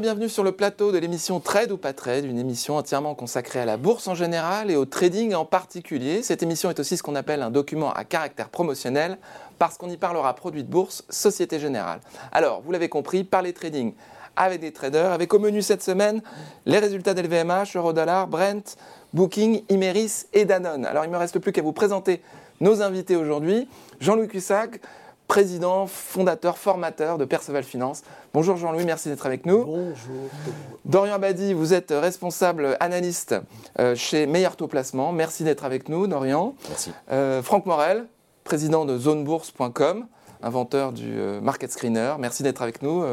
[0.00, 3.64] Bienvenue sur le plateau de l'émission Trade ou pas Trade, une émission entièrement consacrée à
[3.64, 6.22] la bourse en général et au trading en particulier.
[6.22, 9.16] Cette émission est aussi ce qu'on appelle un document à caractère promotionnel
[9.58, 12.00] parce qu'on y parlera produits de bourse, Société Générale.
[12.30, 13.94] Alors, vous l'avez compris, parler trading
[14.36, 16.20] avec des traders, avec au menu cette semaine
[16.66, 18.76] les résultats d'LVMH, Eurodollar, Brent,
[19.14, 20.84] Booking, Imeris et Danone.
[20.84, 22.20] Alors, il ne me reste plus qu'à vous présenter
[22.60, 23.66] nos invités aujourd'hui.
[24.00, 24.78] Jean-Louis Cussac,
[25.28, 28.02] président, fondateur, formateur de Perceval Finance.
[28.32, 29.64] Bonjour Jean-Louis, merci d'être avec nous.
[29.64, 30.30] Bonjour.
[30.84, 33.34] Dorian Abadi, vous êtes responsable analyste
[33.78, 35.12] euh, chez Meilleur Taux Placement.
[35.12, 36.54] Merci d'être avec nous, Dorian.
[36.68, 36.92] Merci.
[37.10, 38.06] Euh, Franck Morel,
[38.44, 40.06] président de zonebourse.com,
[40.42, 42.14] inventeur du euh, market screener.
[42.18, 43.04] Merci d'être avec nous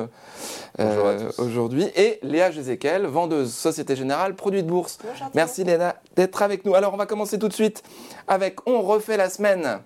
[1.38, 1.88] aujourd'hui.
[1.95, 5.00] Et Léa Jézéquel, vendeuse Société Générale, produit de bourse.
[5.33, 6.75] Merci Léa d'être avec nous.
[6.75, 7.81] Alors on va commencer tout de suite
[8.27, 9.80] avec On refait la semaine.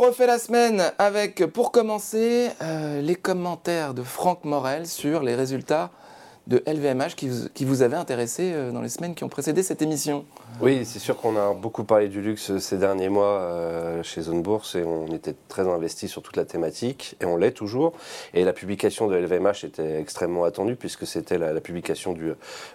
[0.00, 5.90] Refait la semaine avec, pour commencer, euh, les commentaires de Franck Morel sur les résultats
[6.46, 9.62] de LVMH qui vous, qui vous avait intéressé euh, dans les semaines qui ont précédé
[9.62, 10.24] cette émission.
[10.60, 14.42] Oui, c'est sûr qu'on a beaucoup parlé du luxe ces derniers mois euh, chez Zone
[14.42, 17.92] Bourse et on était très investi sur toute la thématique et on l'est toujours.
[18.34, 22.32] Et la publication de LVMH était extrêmement attendue puisque c'était la, publication du,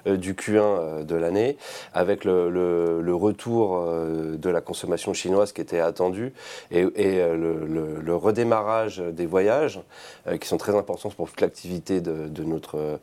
[0.07, 1.57] euh, du Q1 de l'année
[1.93, 6.33] avec le, le, retour de la consommation chinoise qui était attendu
[6.69, 7.65] et, et le,
[8.01, 9.79] le, redémarrage des voyages
[10.39, 12.99] qui sont très importants pour toute l'activité de, de, notre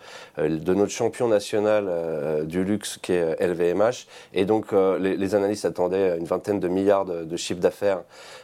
[0.58, 4.06] de notre champion national euh, du luxe qui est LVMH.
[4.34, 8.02] Et donc euh, les, analystes attendaient une vingtaine de milliards de, de chiffre d'affaires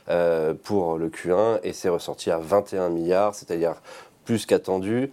[0.08, 3.74] euh, pour le Q1 et c'est ressorti à 21 milliards, c'est-à-dire
[4.24, 5.10] plus qu'attendu,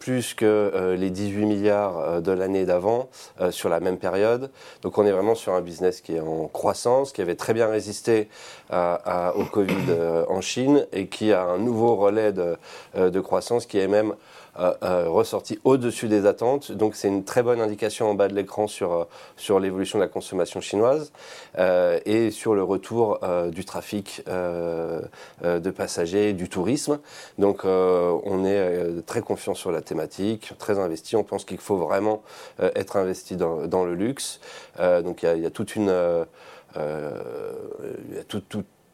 [0.00, 3.08] plus que les 18 milliards de l'année d'avant
[3.50, 4.50] sur la même période.
[4.82, 7.68] Donc on est vraiment sur un business qui est en croissance, qui avait très bien
[7.68, 8.28] résisté
[8.72, 9.94] au Covid
[10.28, 14.14] en Chine et qui a un nouveau relais de croissance qui est même
[14.60, 16.72] ressorti au-dessus des attentes.
[16.72, 19.04] Donc c'est une très bonne indication en bas de l'écran sur, euh,
[19.36, 21.12] sur l'évolution de la consommation chinoise
[21.58, 26.98] euh, et sur le retour euh, du trafic de passagers, du tourisme.
[27.38, 31.16] Donc on est très confiant sur la thématique, très investi.
[31.16, 32.22] On pense qu'il faut vraiment
[32.58, 34.40] être investi dans, le luxe.
[34.78, 36.24] donc il y, a, toute une...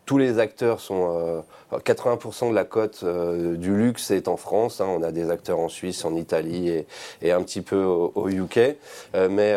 [0.07, 1.45] tous les acteurs sont.
[1.73, 4.81] 80% euh, de la cote euh, du luxe est en France.
[4.81, 4.87] Hein.
[4.89, 6.85] on a des acteurs en Suisse, en Italie
[7.23, 8.77] et, un petit peu au, UK.
[9.15, 9.53] Euh, mais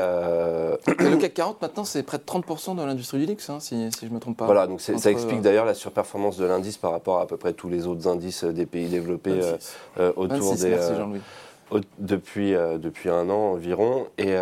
[0.87, 4.05] le CAC 40 maintenant, c'est près de 30% de l'industrie du luxe, hein, si, je
[4.07, 4.45] ne me trompe pas.
[4.45, 7.53] Voilà, donc ça explique d'ailleurs la surperformance de l'indice par rapport à à peu près
[7.53, 9.39] tous les autres indices des pays développés
[10.15, 10.69] autour des.
[10.69, 11.21] Merci Jean-Louis.
[11.99, 14.07] depuis, depuis un an environ.
[14.17, 14.35] Et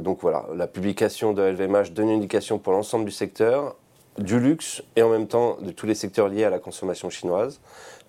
[0.00, 3.76] donc voilà, la publication de LVMH donne une indication pour l'ensemble du secteur
[4.18, 7.60] du luxe et en même temps de tous les secteurs liés à la consommation chinoise.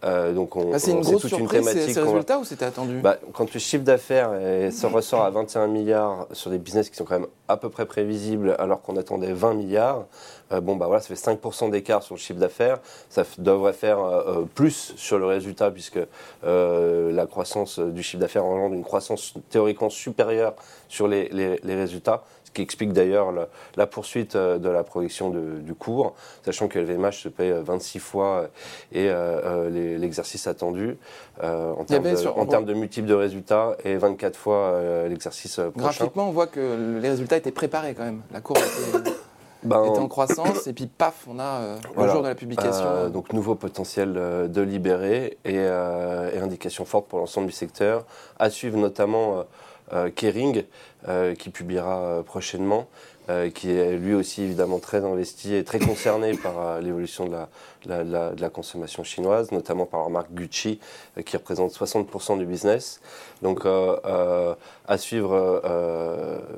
[0.04, 1.94] Euh, donc on, ah, c'est une grosse toute surprise, une thématique.
[1.94, 3.00] Ces résultats ou c'était attendu?
[3.00, 4.30] Bah, Quand le chiffre d'affaires
[4.72, 7.88] se ressort à 21 milliards sur des business qui sont quand même à peu près
[7.88, 10.06] prévisibles alors qu'on attendait 20 milliards,
[10.52, 12.78] euh, bon bah voilà, ça fait 5% d'écart sur le chiffre d'affaires.
[13.10, 16.00] Ça devrait faire euh, plus sur le résultat puisque
[16.44, 20.54] la croissance du chiffre d'affaires engendre une croissance théoriquement supérieure
[20.90, 22.24] sur les, les, les résultats
[22.58, 23.32] qui explique d'ailleurs
[23.76, 28.02] la, poursuite euh, de la progression du cours, sachant que LVMH se paye 26 euh,
[28.02, 28.50] fois
[28.96, 30.98] euh, et l'exercice attendu
[31.40, 35.72] en, termes de, en termes de multiples de résultats et 24 fois l'exercice prochain.
[35.76, 38.22] Graphiquement, on voit que les résultats étaient préparés quand même.
[38.34, 39.12] La courbe était...
[39.64, 43.10] Ben, en croissance et puis paf, on a le jour de la publication.
[43.10, 48.06] donc nouveau potentiel de libérer et, et indication forte pour l'ensemble du secteur.
[48.38, 49.46] À suivre notamment
[50.16, 50.64] Kering,
[51.08, 52.88] euh, qui publiera euh, prochainement,
[53.54, 57.36] qui est lui aussi évidemment très investi et très concerné par l'évolution de
[57.86, 60.80] la, la, consommation chinoise, notamment par leur marque Gucci,
[61.26, 63.02] qui représente 60% du business.
[63.42, 65.62] Donc à suivre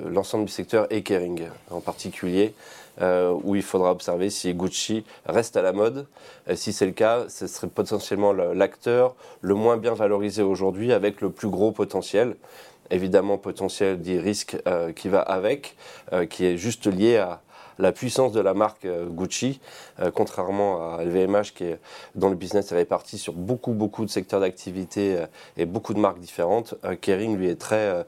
[0.06, 2.54] l'ensemble du secteur et Kering en particulier.
[3.02, 6.06] où il faudra observer si Gucci reste à la mode.
[6.54, 11.32] si c'est le cas, ce serait potentiellement l'acteur le moins bien valorisé aujourd'hui avec le
[11.32, 12.36] plus gros potentiel
[12.91, 15.75] évidemment potentiel des risques euh, qui va avec,
[16.13, 17.41] euh, qui est juste lié à
[17.77, 19.62] la puissance de la marque euh, Gucci,
[20.13, 21.80] contrairement à LVMH qui est
[22.15, 25.25] dans le business est réparti sur beaucoup beaucoup de secteurs d'activité
[25.57, 26.75] et beaucoup de marques différentes.
[27.01, 28.06] Kering lui est très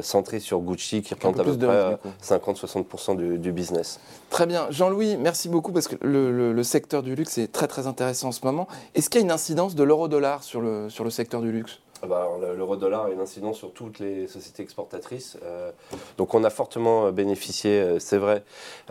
[0.00, 4.00] centré sur Gucci qui représente à peu près 50-60% du, business.
[4.30, 7.86] Très bien, Jean-Louis, merci beaucoup parce que le, le, secteur du luxe est très très
[7.86, 8.66] intéressant en ce moment.
[8.94, 11.80] Est-ce qu'il y a une incidence de l'euro-dollar sur le, sur le secteur du luxe?
[12.06, 15.38] Bah, L'euro-dollar a une incidence sur toutes les sociétés exportatrices.
[15.44, 15.70] Euh,
[16.18, 18.42] donc on a fortement bénéficié, euh, c'est vrai,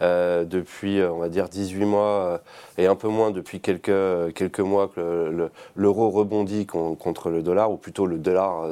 [0.01, 2.41] euh, depuis, on va dire, 18 mois
[2.77, 7.77] et un peu moins depuis quelques, quelques mois que l'euro rebondit contre le dollar, ou
[7.77, 8.67] plutôt le dollar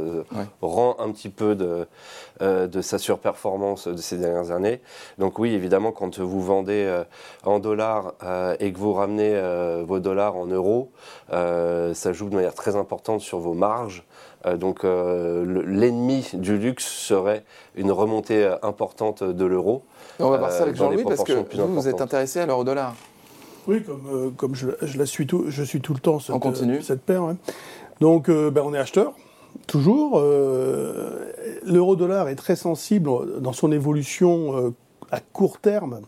[0.62, 1.88] rend un petit peu de,
[2.42, 4.82] de sa surperformance de ces dernières années.
[5.18, 7.04] Donc oui, évidemment, quand vous vendez
[7.44, 8.14] en dollars
[8.60, 10.92] et que vous ramenez vos dollars en euros,
[11.30, 14.04] ça joue de manière très importante sur vos marges.
[14.46, 17.46] Euh, donc euh, l'ennemi du luxe serait
[17.76, 19.84] une remontée euh, importante de l'euro.
[20.20, 22.94] On va voir ça avec Jean-Louis parce que vous, vous êt intéressé à l'euro-dollar.
[23.68, 24.68] Oui, comme, comme je,
[24.98, 26.82] la suis tout, je suis tout le temps cette, on continue.
[26.82, 27.24] cette paire.
[28.02, 29.14] Donc ben, on est acheteur,
[29.68, 30.20] toujours.
[31.66, 34.74] L'euro-dollar est très sensible dans son évolution
[35.12, 36.02] à court terme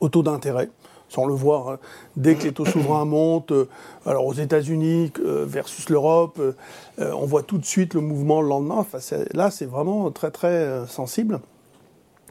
[0.00, 0.70] au taux d'intérêt
[1.12, 1.68] sans le voir.
[1.68, 1.78] Hein.
[2.16, 3.68] Dès que les taux souverains montent, euh,
[4.06, 8.48] alors aux États-Unis euh, versus l'Europe, euh, on voit tout de suite le mouvement le
[8.48, 8.86] lendemain.
[9.34, 11.40] Là, c'est vraiment très très sensible.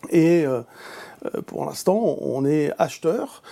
[0.09, 0.45] Et
[1.45, 3.43] pour l'instant, on est acheteur.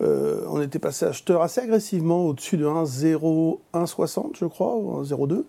[0.00, 5.44] on était passé acheteur assez agressivement au-dessus de 1,0160, je crois, ou 1,02.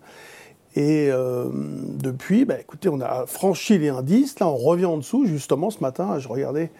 [0.74, 1.10] Et
[1.54, 4.40] depuis, bah, écoutez, on a franchi les indices.
[4.40, 5.26] Là, on revient en dessous.
[5.26, 6.72] Justement, ce matin, je regardais,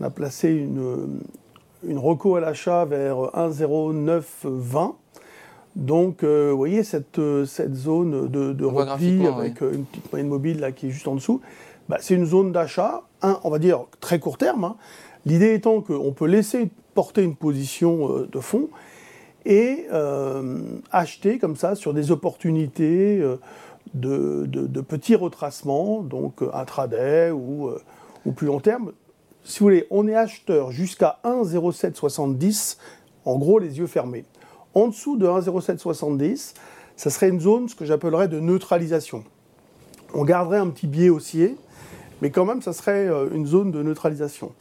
[0.00, 1.20] on a placé une,
[1.86, 4.94] une reco à l'achat vers 1,0920.
[5.76, 10.12] Donc, euh, vous voyez cette, euh, cette zone de, de repli avec euh, une petite
[10.12, 11.40] moyenne mobile là, qui est juste en dessous.
[11.88, 14.64] Bah, c'est une zone d'achat, on va dire très court terme.
[14.64, 14.76] Hein.
[15.26, 18.68] L'idée étant qu'on peut laisser porter une position de fond
[19.44, 19.86] et
[20.92, 23.22] acheter comme ça sur des opportunités
[23.92, 27.70] de, de, petits retracements, donc intraday ou,
[28.24, 28.92] ou plus long terme,
[29.44, 32.78] si vous voulez, on est acheteur jusqu'à 1,0770,
[33.26, 34.24] en gros les yeux fermés.
[34.72, 36.54] En dessous de 1,0770,
[36.96, 39.22] ça serait une zone, ce que j'appellerais de neutralisation.
[40.14, 41.56] On garderait un petit biais haussier,
[42.22, 44.52] mais quand même, ça serait euh, une zone de neutralisation.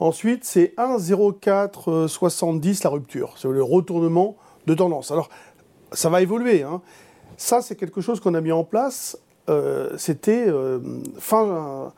[0.00, 4.34] Ensuite, c'est 1,0470 la rupture, c'est le retournement
[4.66, 5.12] de tendance.
[5.12, 5.28] Alors,
[5.92, 6.64] ça va évoluer.
[6.64, 6.82] Hein.
[7.36, 9.16] Ça, c'est quelque chose qu'on a mis en place.
[9.48, 10.80] Euh, c'était euh,
[11.18, 11.92] fin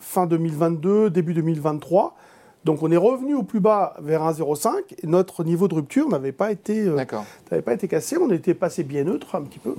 [0.00, 2.14] fin 2022, début 2023.
[2.64, 4.70] Donc on est revenu au plus bas vers 1,05
[5.02, 6.96] et notre niveau de rupture n'avait pas été euh,
[7.50, 8.16] n'avait pas été cassé.
[8.16, 9.74] On était passé bien neutre un petit peu,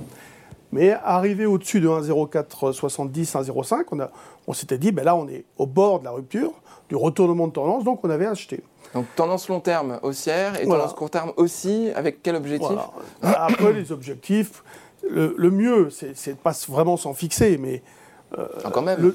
[0.70, 4.10] mais arrivé au-dessus de 1,0470, 1,05, on a
[4.46, 6.52] on s'était dit ben là on est au bord de la rupture,
[6.88, 8.62] du retournement de tendance, donc on avait acheté.
[8.94, 12.78] Donc tendance long terme haussière et tendance court terme aussi, avec quel objectif?
[13.20, 14.62] Après les objectifs,
[15.10, 17.95] le, le mieux c'est de pas vraiment s'en fixer, mais euh,
[18.36, 19.12] ah, quand même.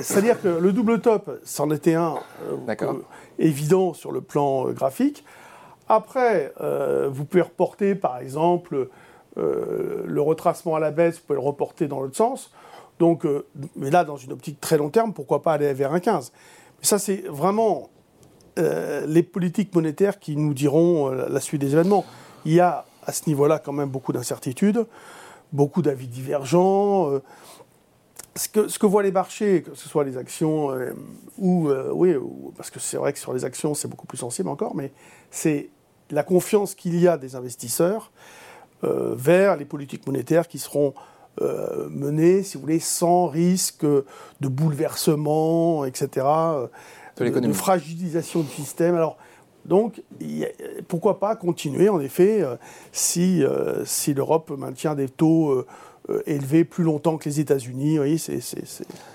[0.00, 2.16] C'est-à-dire que le double top, c'en était un
[2.50, 2.92] euh, euh,
[3.38, 5.24] évident sur le plan graphique.
[5.88, 6.52] Après,
[7.10, 8.88] vous pouvez reporter, par exemple,
[9.36, 12.50] le retracement à la baisse, vous pouvez le reporter dans l'autre sens.
[12.98, 13.24] Donc,
[13.76, 16.32] mais là, dans une optique très long terme, pourquoi pas aller vers un 15
[16.80, 17.90] Mais ça, c'est vraiment
[18.56, 22.04] les politiques monétaires qui nous diront la suite des événements.
[22.44, 24.86] Il y a à ce niveau-là quand même beaucoup d'incertitudes,
[25.52, 27.20] beaucoup d'avis divergents
[28.36, 30.92] ce que, ce que voient les marchés, que ce soit les actions euh,
[31.38, 32.14] ou, euh, oui,
[32.56, 34.92] parce que c'est vrai que sur les actions c'est beaucoup plus sensible encore, mais
[35.30, 35.70] c'est
[36.10, 38.12] la confiance qu'il y a des investisseurs
[38.84, 40.94] euh, vers les politiques monétaires qui seront
[41.90, 46.26] menées, si vous voulez, sans risque de bouleversement, etc.,
[47.18, 48.94] de, fragilisation du système.
[48.94, 49.18] Alors,
[49.66, 50.02] donc,
[50.88, 52.42] pourquoi pas continuer, en effet,
[52.90, 53.44] si,
[53.84, 55.66] si l'Europe maintient des taux
[56.26, 57.98] élevé plus longtemps que les États-Unis.
[57.98, 58.40] Oui, c'est,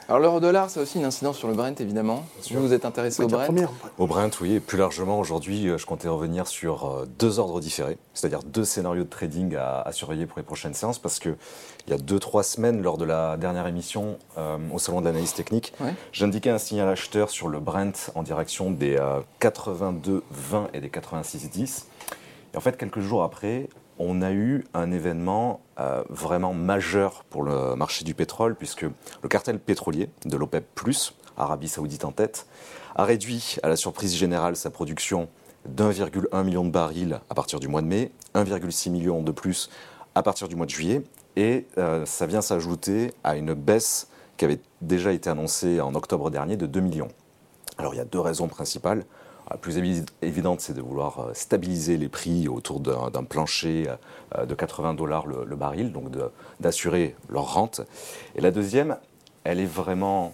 [0.08, 2.26] Alors l'euro-dollar, ça a aussi une incidence sur le Brent, évidemment.
[2.42, 3.48] Si vous êtes intéressé au Brent.
[3.98, 4.56] Au Brent, oui.
[4.56, 8.66] Et plus largement, aujourd'hui, euh, je comptais revenir sur euh, deux ordres différés, c'est-à-dire deux
[8.66, 11.36] scénarios de trading à, surveiller pour les prochaines séances, parce qu'il
[11.88, 14.18] y a deux, trois semaines, lors de la dernière émission
[14.72, 15.74] au Salon de l'analyse technique,
[16.12, 18.98] j'indiquais un signal acheteur sur le Brent en direction des
[19.40, 20.22] 82,20
[20.74, 21.84] et des 86,10.
[22.54, 23.68] Et en fait, quelques jours après,
[24.04, 29.30] on a eu un événement euh, vraiment majeur pour le marché du pétrole, puisque le
[29.30, 30.66] cartel pétrolier de l'OPEP,
[31.38, 32.48] Arabie Saoudite en tête,
[32.96, 35.30] a réduit à la surprise générale sa production
[35.66, 39.70] d'1,1 million de barils à partir du mois de mai, 1,6 million de plus
[40.16, 41.04] à partir du mois de juillet,
[41.36, 46.32] et euh, ça vient s'ajouter à une baisse qui avait déjà été annoncée en octobre
[46.32, 47.10] dernier de 2 millions.
[47.78, 49.06] Alors il y a deux raisons principales.
[49.52, 49.78] La plus
[50.22, 53.90] évidente, c'est de vouloir euh, stabiliser les prix autour d'un plancher
[54.38, 56.06] euh, de 80 dollars le, baril, donc
[56.62, 57.82] d'assurer leur rente.
[58.36, 58.98] Et la deuxième,
[59.44, 60.34] elle est vraiment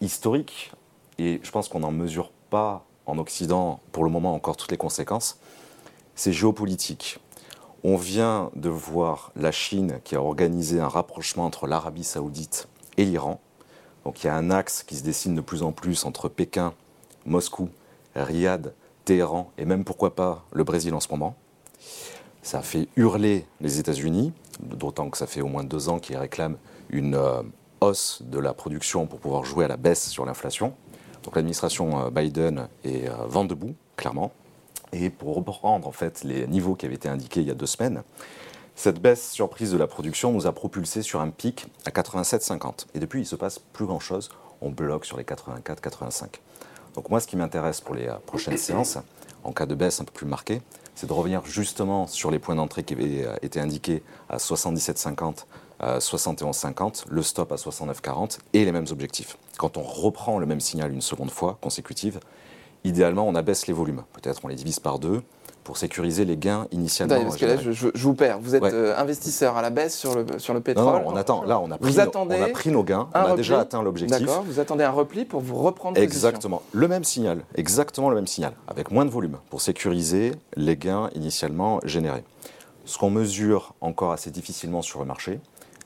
[0.00, 0.72] historique,
[1.18, 4.78] et je pense qu'on n'en mesure pas en Occident pour le moment encore toutes les
[4.78, 5.38] conséquences,
[6.14, 7.18] c'est géopolitique.
[7.84, 13.04] On vient de voir la Chine qui a organisé un rapprochement entre l'Arabie saoudite et
[13.04, 13.40] l'Iran.
[14.04, 16.72] Donc il y a un axe qui se dessine de plus en plus entre Pékin,
[17.26, 17.68] Moscou,
[18.24, 21.36] Riyad, Téhéran et même pourquoi pas le Brésil en ce moment.
[22.42, 26.16] Ça a fait hurler les États-Unis, d'autant que ça fait au moins deux ans qu'ils
[26.16, 26.56] réclament
[26.90, 27.42] une euh,
[27.80, 30.74] hausse de la production pour pouvoir jouer à la baisse sur l'inflation.
[31.24, 34.32] Donc l'administration euh, Biden est euh, vent debout, clairement.
[34.92, 37.66] Et pour reprendre en fait les niveaux qui avaient été indiqués il y a deux
[37.66, 38.02] semaines,
[38.74, 42.86] cette baisse surprise de la production nous a propulsé sur un pic à 87,50.
[42.94, 44.30] Et depuis, il se passe plus grand-chose.
[44.60, 46.26] On bloque sur les 84-85.
[46.98, 48.98] Donc moi, ce qui m'intéresse pour les prochaines séances,
[49.44, 50.60] en cas de baisse un peu plus marquée,
[50.96, 55.44] c'est de revenir justement sur les points d'entrée qui avaient euh, été indiqués à 77,50,
[55.80, 59.38] 71,50, le stop à 69,40 et les mêmes objectifs.
[59.58, 62.18] Quand on reprend le même signal une seconde fois consécutive,
[62.82, 64.02] idéalement on abaisse les volumes.
[64.12, 65.22] Peut-être on les divise par deux,
[65.68, 67.22] pour sécuriser les gains initialement.
[67.24, 68.38] parce que là, je, vous perds.
[68.40, 71.02] Vous êtes euh, investisseur à la baisse sur le, sur le pétrole.
[71.02, 71.44] Non, on attend.
[71.44, 73.06] Là, on a pris, nos, on a pris nos gains.
[73.14, 74.18] On a déjà atteint l'objectif.
[74.18, 74.44] D'accord.
[74.44, 76.62] Vous attendez un repli pour vous reprendre Exactement.
[76.72, 77.42] Le même signal.
[77.54, 78.54] Exactement le même signal.
[78.66, 82.24] Avec moins de volume pour sécuriser les gains initialement générés.
[82.86, 85.38] Ce qu'on mesure encore assez difficilement sur le marché,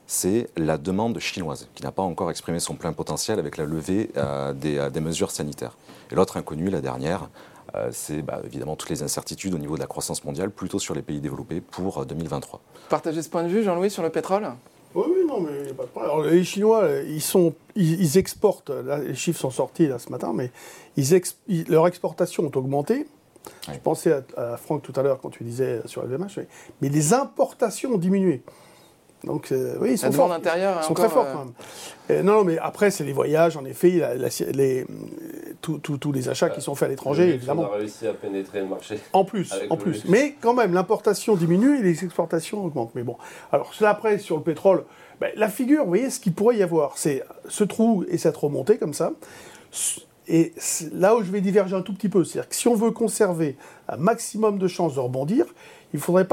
[0.07, 4.11] c'est la demande chinoise, qui n'a pas encore exprimé son plein potentiel avec la levée
[4.17, 5.77] euh, des, euh, des, mesures sanitaires.
[6.12, 7.29] Et l'autre inconnu, la dernière,
[7.75, 10.95] euh, c'est bah, évidemment toutes les incertitudes au niveau de la croissance mondiale, plutôt sur
[10.95, 12.61] les pays développés pour 2023.
[12.61, 14.49] Euh, Partagez ce point de vue, Jean-Louis, sur le pétrole?
[14.95, 16.11] Oui, non, mais pas de problème.
[16.11, 20.50] Alors, les Chinois, ils, sont, ils, exportent, les chiffres sont sortis là, ce matin, mais
[20.97, 23.07] ils, leurs exportations ont augmenté.
[23.73, 26.47] Je pensais à, Franck tout à l'heure quand tu disais sur le VMH,
[26.81, 28.43] mais les importations ont diminué.
[29.25, 30.37] Donc, euh, oui, ils sont, forts.
[30.37, 31.52] ils sont très forts quand même.
[32.11, 34.02] Euh, non, mais après, c'est les voyages, en effet,
[34.52, 34.85] les,
[35.61, 37.69] tous les achats qui sont faits à l'étranger, évidemment.
[37.71, 38.99] On a réussi à pénétrer le marché.
[39.12, 40.05] En plus, en plus.
[40.07, 42.95] Mais quand même, l'importation diminue et les exportations augmentent.
[42.95, 43.17] Mais bon,
[43.52, 44.85] alors, cela après, sur le pétrole,
[45.21, 48.37] ben, la figure, vous voyez, ce qu'il pourrait y avoir, c'est ce trou et cette
[48.37, 49.12] remontée comme ça.
[50.29, 50.52] Et
[50.93, 53.57] là où je vais diverger un tout petit peu, c'est-à-dire que si on veut conserver
[53.88, 55.47] un maximum de chances de rebondir,
[55.93, 56.27] il ne faudrait,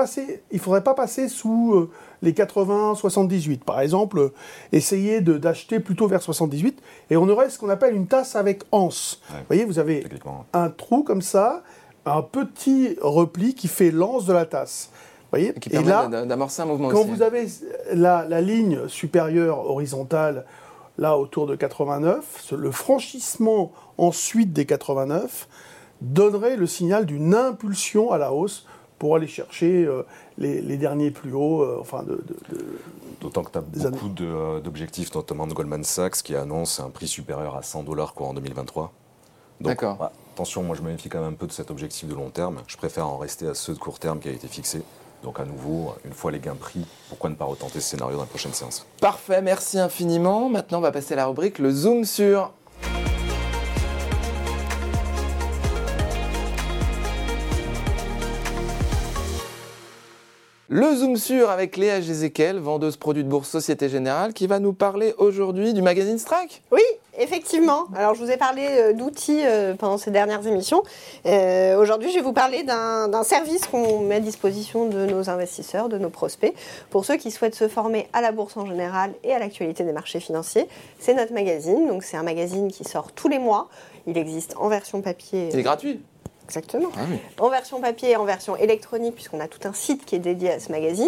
[0.57, 1.89] faudrait pas passer sous euh,
[2.21, 3.63] les 80, 78.
[3.63, 4.33] Par exemple, euh,
[4.71, 9.21] essayer d'acheter plutôt vers 78 et on aurait ce qu'on appelle une tasse avec anse.
[9.29, 10.05] vous voyez, vous avez
[10.53, 11.63] un trou comme ça,
[12.05, 14.91] un petit repli qui fait l'anse de la tasse.
[15.29, 17.47] voyez et qui permet d'amorcer un mouvement Quand vous avez
[17.93, 20.45] la, la, ligne supérieure horizontale,
[20.97, 25.49] là autour de 89, le franchissement ensuite des 89
[26.01, 28.65] donnerait le signal d'une impulsion à la hausse
[28.99, 30.03] pour aller chercher euh,
[30.37, 31.61] les, derniers plus hauts.
[31.61, 32.23] Euh, enfin de,
[33.21, 37.07] D'autant que tu as beaucoup euh, d'objectifs, notamment de Goldman Sachs, qui annonce un prix
[37.07, 38.93] supérieur à 100 dollars en 2023.
[39.61, 40.11] D'accord.
[40.33, 42.61] attention, moi je me méfie quand même un peu de cet objectif de long terme.
[42.67, 44.83] Je préfère en rester à ceux de court terme qui a été fixé.
[45.21, 48.23] Donc à nouveau, une fois les gains pris, pourquoi ne pas retenter ce scénario dans
[48.23, 50.47] la prochaine séance Parfait, merci infiniment.
[50.47, 52.53] Maintenant, on va passer à la rubrique le zoom sur
[60.71, 64.71] Le Zoom sur avec Léa Gézéquel, vendeuse produits de bourse Société Générale, qui va nous
[64.71, 66.61] parler aujourd'hui du magazine Strike.
[66.71, 66.83] Oui,
[67.17, 67.85] effectivement.
[67.95, 70.83] Alors, je vous ai parlé euh, d'outils euh, pendant ces dernières émissions.
[71.25, 75.89] Euh, aujourd'hui, je vais vous parler d'un service qu'on met à disposition de nos investisseurs,
[75.89, 76.53] de nos prospects,
[76.91, 79.91] pour ceux qui souhaitent se former à la bourse en général et à l'actualité des
[79.91, 80.67] marchés financiers.
[80.99, 81.87] C'est notre magazine.
[81.87, 83.69] Donc, c'est un magazine qui sort tous les mois.
[84.05, 85.49] Il existe en version papier.
[85.51, 85.99] Il est gratuit
[86.49, 86.89] Exactement.
[86.97, 90.19] Ah en version papier et en version électronique, puisqu'on a tout un site qui est
[90.19, 91.07] dédié à ce magazine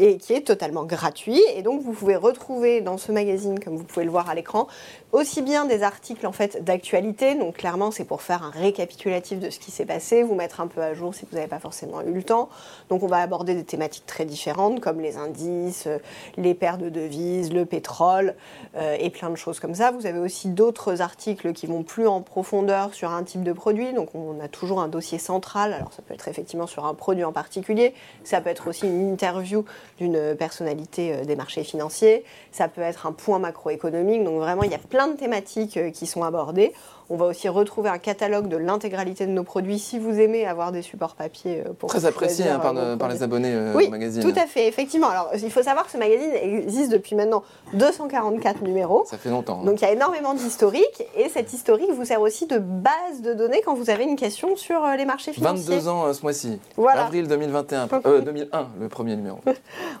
[0.00, 1.40] et qui est totalement gratuit.
[1.54, 4.66] Et donc, vous pouvez retrouver dans ce magazine, comme vous pouvez le voir à l'écran,
[5.12, 7.34] aussi bien des articles en fait d'actualité.
[7.34, 10.66] Donc, clairement, c'est pour faire un récapitulatif de ce qui s'est passé, vous mettre un
[10.68, 12.48] peu à jour si vous n'avez pas forcément eu le temps.
[12.88, 15.98] Donc, on va aborder des thématiques très différentes, comme les indices, euh,
[16.38, 18.34] les paires de devises, le pétrole
[18.76, 19.90] euh, et plein de choses comme ça.
[19.90, 23.92] Vous avez aussi d'autres articles qui vont plus en profondeur sur un type de produit.
[23.92, 25.74] Donc, on a toujours un dossier central.
[25.74, 27.92] Alors ça peut être effectivement sur un produit en particulier,
[28.24, 29.64] ça peut être aussi une interview
[30.00, 34.24] d'une personnalité euh, des marchés financiers, ça peut être un point macroéconomique.
[34.24, 36.72] Donc vraiment, il y a plein de thématiques euh, qui sont abordées.
[37.12, 40.70] On va aussi retrouver un catalogue de l'intégralité de nos produits si vous aimez avoir
[40.70, 43.90] des supports papier euh, pour Très apprécié hein, euh, par, les abonnés euh, oui, au
[43.90, 44.22] magazine.
[44.22, 45.08] Tout à fait, effectivement.
[45.08, 47.42] Alors, il faut savoir que ce magazine existe depuis maintenant
[47.74, 49.02] 244 numéros.
[49.06, 49.58] Ça fait longtemps.
[49.60, 49.64] Hein.
[49.64, 53.34] Donc, il y a énormément d'historique et cette historique vous sert aussi de base de
[53.34, 55.78] données quand vous avez une question sur les marchés financiers.
[55.78, 56.60] 22 ans ce mois-ci.
[56.76, 57.06] Voilà.
[57.06, 57.88] Avril 2021.
[58.24, 59.40] 2001, le premier numéro.
[59.46, 59.50] On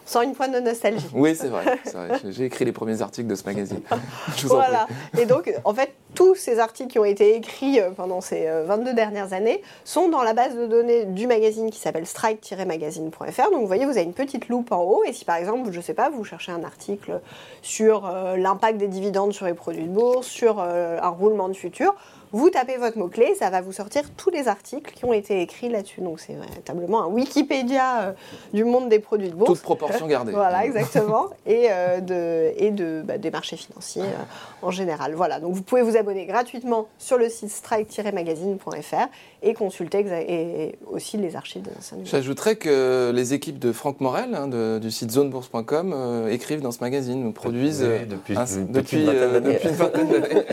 [0.04, 1.08] sent une pointe de nostalgie.
[1.12, 1.76] oui, c'est vrai.
[1.92, 2.20] vrai.
[2.28, 3.80] J'ai écrit les premiers articles de ce magazine.
[4.44, 4.86] voilà.
[5.18, 5.90] Et donc, en fait,
[6.20, 10.22] tous ces articles qui ont été écrits euh, pendant ces 22 dernières années sont dans
[10.22, 13.50] la base de données du magazine qui s'appelle strike-magazine.fr.
[13.50, 15.78] Donc vous voyez, vous avez une petite loupe en haut et si par exemple, je
[15.78, 17.22] ne sais pas, vous cherchez un article
[17.62, 18.02] sur
[18.36, 21.94] l'impact des dividendes sur les produits de bourse, sur un roulement de futur,
[22.32, 25.68] vous tapez votre mot-clé, ça va vous sortir tous les articles qui ont été écrits
[25.68, 26.00] là-dessus.
[26.00, 28.12] Donc c'est véritablement un Wikipédia euh,
[28.52, 29.52] du monde des produits de bourse.
[29.52, 30.32] Toute proportion gardée.
[30.32, 31.30] voilà, exactement.
[31.46, 35.14] et euh, de, et de, bah, des marchés financiers euh, en général.
[35.14, 39.08] Voilà, donc vous pouvez vous abonner gratuitement sur le site strike-magazine.fr
[39.42, 44.34] et consulter et aussi les archives de l'ancien J'ajouterais que les équipes de Franck Morel
[44.34, 50.08] hein, du site zonebourse.com écrivent dans ce magazine, nous produisent depuis, depuis, depuis, une vingtaine
[50.08, 50.46] d'années.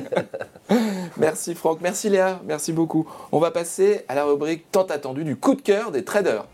[1.19, 3.07] Merci Franck, merci Léa, merci beaucoup.
[3.31, 6.45] On va passer à la rubrique tant attendue du coup de cœur des traders.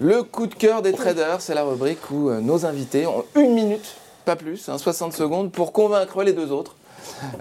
[0.00, 3.52] Le coup de cœur des traders, c'est la rubrique où euh, nos invités ont une
[3.52, 6.74] minute, pas plus, 60 hein, secondes, pour convaincre les deux autres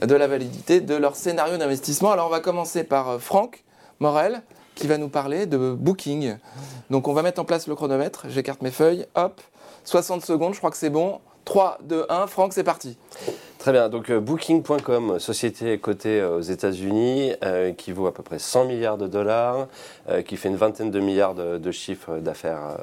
[0.06, 2.12] de la validité de leur scénario d'investissement.
[2.12, 3.64] Alors on va commencer par euh, Franck
[4.00, 4.44] Morel
[4.80, 6.38] qui va nous parler de Booking.
[6.90, 9.42] Donc on va mettre en place le chronomètre, j'écarte mes feuilles, hop,
[9.84, 11.20] 60 secondes, je crois que c'est bon.
[11.44, 12.98] 3, 2, 1, Franck, c'est parti.
[13.60, 18.24] Très bien, donc euh, Booking.com, société cotée euh, aux États-Unis, euh, qui vaut à peu
[18.24, 19.68] près 100 milliards de dollars,
[20.26, 22.78] qui fait une vingtaine de milliards de, de chiffres d'affaires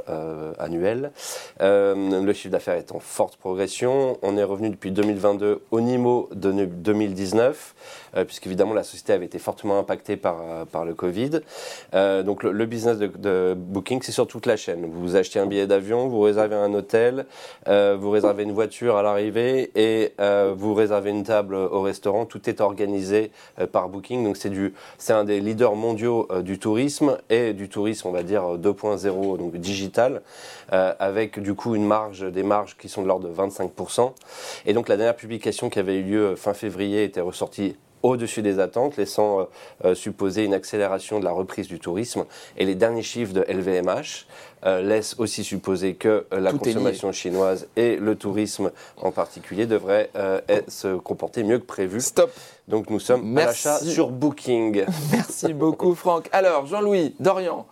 [0.60, 1.10] annuels.
[1.58, 4.16] le chiffre d'affaires est en forte progression.
[4.22, 7.74] On est revenu depuis 2022 au niveau de 2019.
[8.16, 11.40] Euh, puisqu'évidemment la société avait été fortement impactée par, euh, par le Covid.
[11.94, 14.86] Euh, donc le, business de, Booking, c'est sur toute la chaîne.
[14.90, 17.26] Vous achetez un billet d'avion, vous réservez un hôtel,
[17.66, 20.12] vous réservez une voiture à l'arrivée et
[20.54, 22.26] vous réservez une table au restaurant.
[22.26, 23.30] Tout est organisé
[23.72, 24.24] par Booking.
[24.24, 28.22] Donc c'est du, c'est un des leaders mondiaux du tourisme et du tourisme, on va
[28.22, 30.22] dire 2.0, donc digital,
[30.70, 34.12] avec du coup une marge, des marges qui sont de l'ordre de 25%.
[34.66, 37.76] Et donc la dernière publication qui avait eu lieu fin février était ressortie
[38.06, 39.44] au-dessus des attentes, laissant euh,
[39.84, 42.24] euh, supposer une accélération de la reprise du tourisme.
[42.56, 44.26] Et les derniers chiffres de LVMH
[44.64, 50.10] euh, laissent aussi supposer que la consommation chinoise et le tourisme en particulier devraient
[50.68, 52.00] se comporter mieux que prévu.
[52.00, 52.30] Stop.
[52.68, 54.84] Donc nous sommes à l'achat sur Booking.
[55.12, 56.28] Merci beaucoup Franck.
[56.32, 57.66] Alors Jean-Louis, Dorian,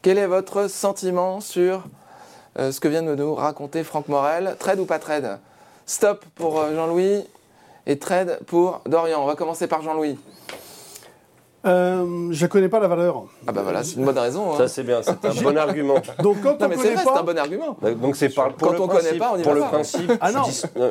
[0.00, 1.84] quel est votre sentiment sur
[2.56, 4.56] ce que vient de nous raconter Franck Morel?
[4.58, 5.38] Trade ou pas trade
[5.86, 7.24] Stop pour Jean-Louis,
[7.86, 9.22] et trade pour Dorian.
[9.22, 10.18] On va commencer par Jean-Louis.
[11.64, 13.24] Euh, je ne connais pas la valeur.
[13.46, 14.52] Ah bah voilà, c'est une bonne raison.
[14.52, 14.58] Hein.
[14.58, 15.94] Ça c'est bien, c'est un bon argument.
[16.22, 17.76] Donc quand on mais connaît pas, c'est un bon argument.
[18.00, 20.12] Donc c'est par, quand on ne connaît pas, on y pour va le principe.
[20.20, 20.42] Ah non,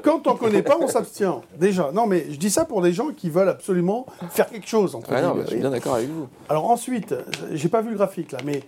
[0.01, 1.41] quand on ne connaît pas, on s'abstient.
[1.57, 4.95] Déjà, non mais je dis ça pour des gens qui veulent absolument faire quelque chose.
[4.95, 6.27] Entre ah non, je suis bien d'accord avec vous.
[6.47, 7.13] Alors ensuite,
[7.51, 8.63] j'ai pas vu le graphique là, mais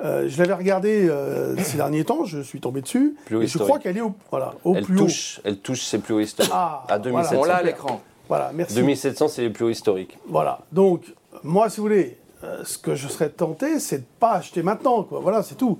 [0.00, 3.16] euh, je l'avais regardé euh, ces derniers temps, je suis tombé dessus.
[3.30, 6.14] et je crois qu'elle est au, voilà, au elle plus touche, Elle touche ses plus
[6.14, 6.52] hauts historiques.
[6.54, 7.40] Ah, à 2700.
[7.40, 8.00] On l'a à l'écran.
[8.28, 8.74] Voilà, merci.
[8.76, 10.18] 2700, c'est les plus hauts historiques.
[10.28, 10.60] Voilà.
[10.72, 11.02] Donc,
[11.42, 15.02] moi, si vous voulez, euh, ce que je serais tenté, c'est de pas acheter maintenant.
[15.02, 15.18] Quoi.
[15.20, 15.78] Voilà, c'est tout.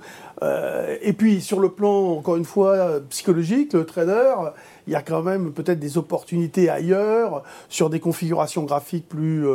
[1.01, 4.33] et puis, sur le plan, encore une fois, psychologique, le trader,
[4.87, 9.45] il y a quand même peut-être des opportunités ailleurs, sur des configurations graphiques plus,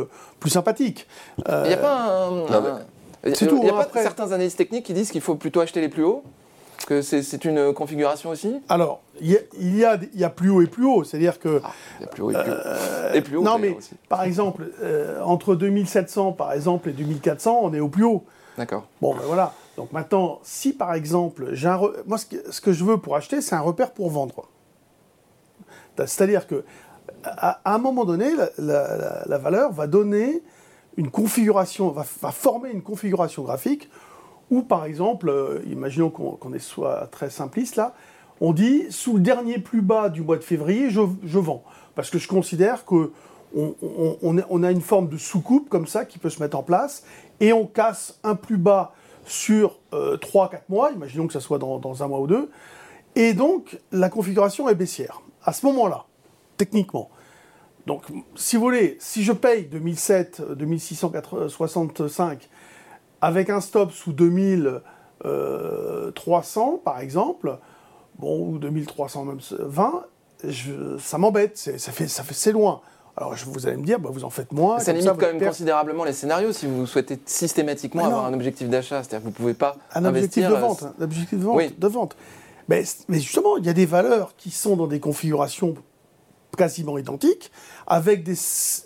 [0.40, 1.06] plus sympathiques.
[1.46, 2.80] Il n'y a pas un.
[3.24, 5.88] Il n'y a hein, pas certains analystes techniques qui disent qu'il faut plutôt acheter les
[5.88, 6.22] plus hauts
[6.86, 11.04] que c'est une configuration aussi Alors, il y, a, y plus haut et plus haut.
[11.04, 11.60] C'est-à-dire que.
[11.64, 12.54] Ah, il y a plus haut et plus haut.
[12.54, 13.94] Euh, et plus haut non, mais aussi.
[14.08, 18.24] par exemple, euh, entre 2700 par exemple et 2400, on est au plus haut.
[18.58, 18.86] D'accord.
[19.00, 19.52] Bon, ben voilà.
[19.76, 23.54] Donc maintenant, si par exemple, j'ai un moi ce que, je veux pour acheter, c'est
[23.54, 24.48] un repère pour vendre.
[25.96, 26.64] C'est-à-dire que
[27.24, 30.42] à, un moment donné, la valeur va donner
[30.96, 33.88] une configuration, va, former une configuration graphique
[34.50, 37.94] où, par exemple, euh, imaginons qu'on soit très simpliste là,
[38.40, 41.62] on dit sous le dernier plus bas du mois de février, je, vends.
[41.94, 43.12] Parce que je considère que
[43.56, 47.04] on, a une forme de soucoupe comme ça qui peut se mettre en place
[47.38, 48.92] et on casse un plus bas
[49.24, 52.50] sur 3-4 euh, mois, imaginons que ça soit dans, dans un mois ou deux,
[53.14, 55.22] et donc la configuration est baissière.
[55.44, 56.04] À ce moment-là,
[56.56, 57.10] techniquement,
[57.86, 62.48] donc, si vous voulez, si je paye 2007, 2665
[63.20, 64.82] avec un stop sous 2300
[65.24, 66.12] euh,
[66.82, 67.58] par exemple,
[68.18, 70.06] bon, ou 2320,
[70.98, 72.80] ça m'embête, ça fait, ça fait, c'est loin.
[73.16, 74.80] Alors vous allez me dire, bah, vous en faites moins.
[74.80, 79.02] Ça limite quand même considérablement les scénarios si vous souhaitez systématiquement avoir un objectif d'achat.
[79.02, 79.76] C'est-à-dire que vous ne pouvez pas.
[79.94, 80.82] Un objectif de euh, vente.
[80.82, 81.78] Un objectif de vente.
[81.78, 82.16] De vente.
[82.68, 85.74] Mais, mais, justement, il y a des valeurs qui sont dans des configurations
[86.56, 87.50] quasiment identiques,
[87.86, 88.34] avec des,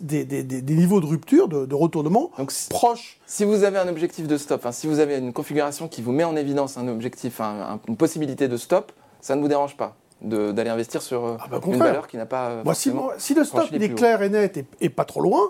[0.01, 3.19] des, des- des- des niveaux de rupture, de, de retournement Donc, si- proches.
[3.27, 6.13] Si vous avez un objectif de stop, hein, si vous avez une configuration qui vous
[6.13, 9.77] met en évidence un objectif, un- un- une possibilité de stop, ça ne vous dérange
[9.77, 12.65] pas d'aller investir sur Ah bah, une valeur qui n'a pas.
[12.65, 15.21] Moi, si, moi, si le stop il est clair et net et, et pas trop
[15.21, 15.43] loin,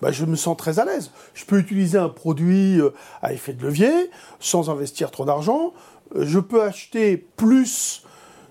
[0.00, 1.10] bah, je me sens très à l'aise.
[1.34, 3.92] Je peux utiliser un produit euh, à effet de levier
[4.40, 5.74] sans investir trop d'argent.
[6.14, 8.04] Euh, Je peux acheter plus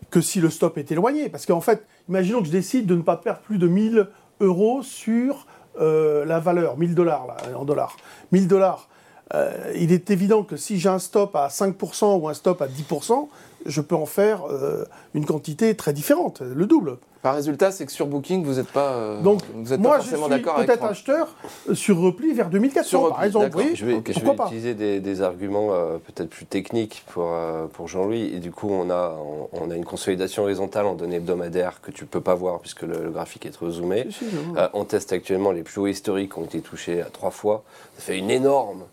[0.10, 1.30] que si le stop est éloigné.
[1.30, 4.08] Parce qu'en fait, imaginons que je décide de ne pas perdre plus de 1000
[4.42, 5.48] euros sur
[5.80, 7.98] euh, la valeur, 1000 dollars en dollars.
[8.32, 8.88] 1000 dollars.
[9.34, 12.68] Euh, il est évident que si j'ai un stop à 5% ou un stop à
[12.68, 13.28] 10%,
[13.66, 16.98] je peux en faire euh, une quantité très différente, le double.
[17.26, 19.98] Par résultat, c'est que sur Booking, vous n'êtes pas, euh, Donc, vous êtes moi, pas
[19.98, 21.30] je forcément suis d'accord avec peut-être acheteur
[21.74, 23.46] sur repli vers 2400, Sur par repli, exemple.
[23.46, 23.62] d'accord.
[23.66, 24.04] Oui, Je vais, Ok.
[24.10, 27.88] je vais Pourquoi pas utiliser des, des arguments euh, peut-être plus techniques pour, euh, pour
[27.88, 28.32] Jean-Louis.
[28.36, 31.90] Et du coup, on a, on, on a une consolidation horizontale en données hebdomadaires que
[31.90, 34.06] tu ne peux pas voir puisque le, le graphique est trop zoomé.
[34.12, 34.26] Si, si.
[34.58, 37.64] Euh, on teste actuellement les plus hauts historiques qui ont été touchés à trois fois.
[37.98, 38.84] Ça fait une énorme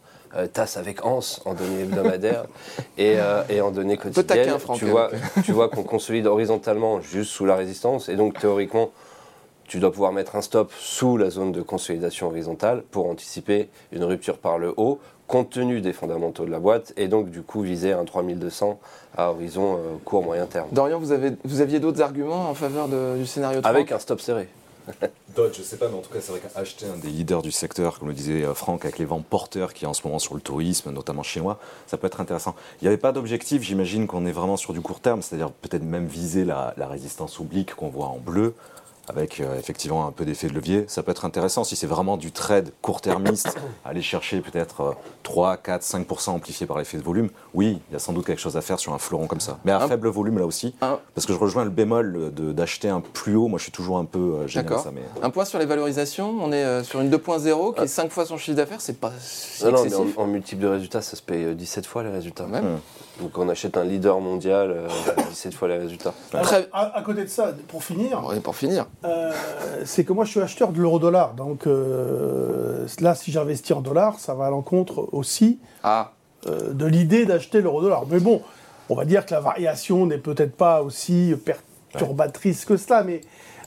[0.52, 2.44] tasse avec Hans en données hebdomadaires
[2.98, 4.24] et, euh, et en données quotidiennes.
[4.58, 5.10] taquin, tu, vois,
[5.44, 8.90] tu vois qu'on consolide horizontalement juste sous la résistance et donc théoriquement,
[9.68, 14.04] tu dois pouvoir mettre un stop sous la zone de consolidation horizontale pour anticiper une
[14.04, 17.62] rupture par le haut compte tenu des fondamentaux de la boîte et donc du coup
[17.62, 18.78] viser un 3200
[19.16, 20.68] à horizon euh, court moyen terme.
[20.72, 23.96] Dorian, vous, avez, vous aviez d'autres arguments en faveur de- du scénario de Avec Franck
[23.96, 24.48] un stop serré.
[25.36, 27.52] Dodge, je sais pas, mais en tout cas, c'est vrai qu'acheter un des leaders du
[27.52, 30.18] secteur, comme le disait euh, Franck, avec les vents porteurs qui est en ce moment
[30.18, 32.54] sur le tourisme, notamment chinois, ça peut être intéressant.
[32.80, 35.84] Il n'y avait pas d'objectif, j'imagine qu'on est vraiment sur du court terme, c'est-à-dire peut-être
[35.84, 38.54] même viser la, la résistance oblique qu'on voit en bleu,
[39.08, 40.84] avec euh, effectivement un peu d'effet de levier.
[40.88, 45.56] Ça peut être intéressant si c'est vraiment du trade court-termiste, aller chercher peut-être euh, 3,
[45.56, 47.28] 4, 5% amplifié par l'effet de volume.
[47.54, 49.58] Oui, il y a sans doute quelque chose à faire sur un fleuron comme ça.
[49.64, 52.52] Mais à Un- faible volume là aussi, Un- parce que je rejoins le bémol de-
[52.52, 53.48] d'acheter un plus haut.
[53.48, 54.90] Moi, je suis toujours un peu euh, gêné à ça.
[54.94, 55.02] Mais...
[55.22, 58.24] Un point sur les valorisations, on est euh, sur une 2.0 qui est 5 fois
[58.26, 60.18] son chiffre d'affaires, c'est pas si Non, non, mais excessif.
[60.18, 62.46] en, en multiple de résultats, ça se paye euh, 17 fois les résultats.
[62.46, 62.64] Même.
[62.64, 62.78] Hmm.
[63.20, 64.88] Donc on achète un leader mondial, euh,
[65.30, 66.14] 17 fois les résultats.
[66.32, 68.54] Alors, très- à, à côté de ça, pour finir, pour
[69.04, 69.32] euh,
[69.84, 71.34] c'est que moi je suis acheteur de l'euro-dollar.
[71.34, 76.12] Donc euh, là, si j'investis en dollars, ça va à l'encontre aussi ah,
[76.46, 78.04] euh, de l'idée d'acheter l'euro-dollar.
[78.10, 78.40] Mais bon,
[78.88, 81.34] on va dire que la variation n'est peut-être pas aussi
[81.92, 83.20] perturbatrice que cela, mais,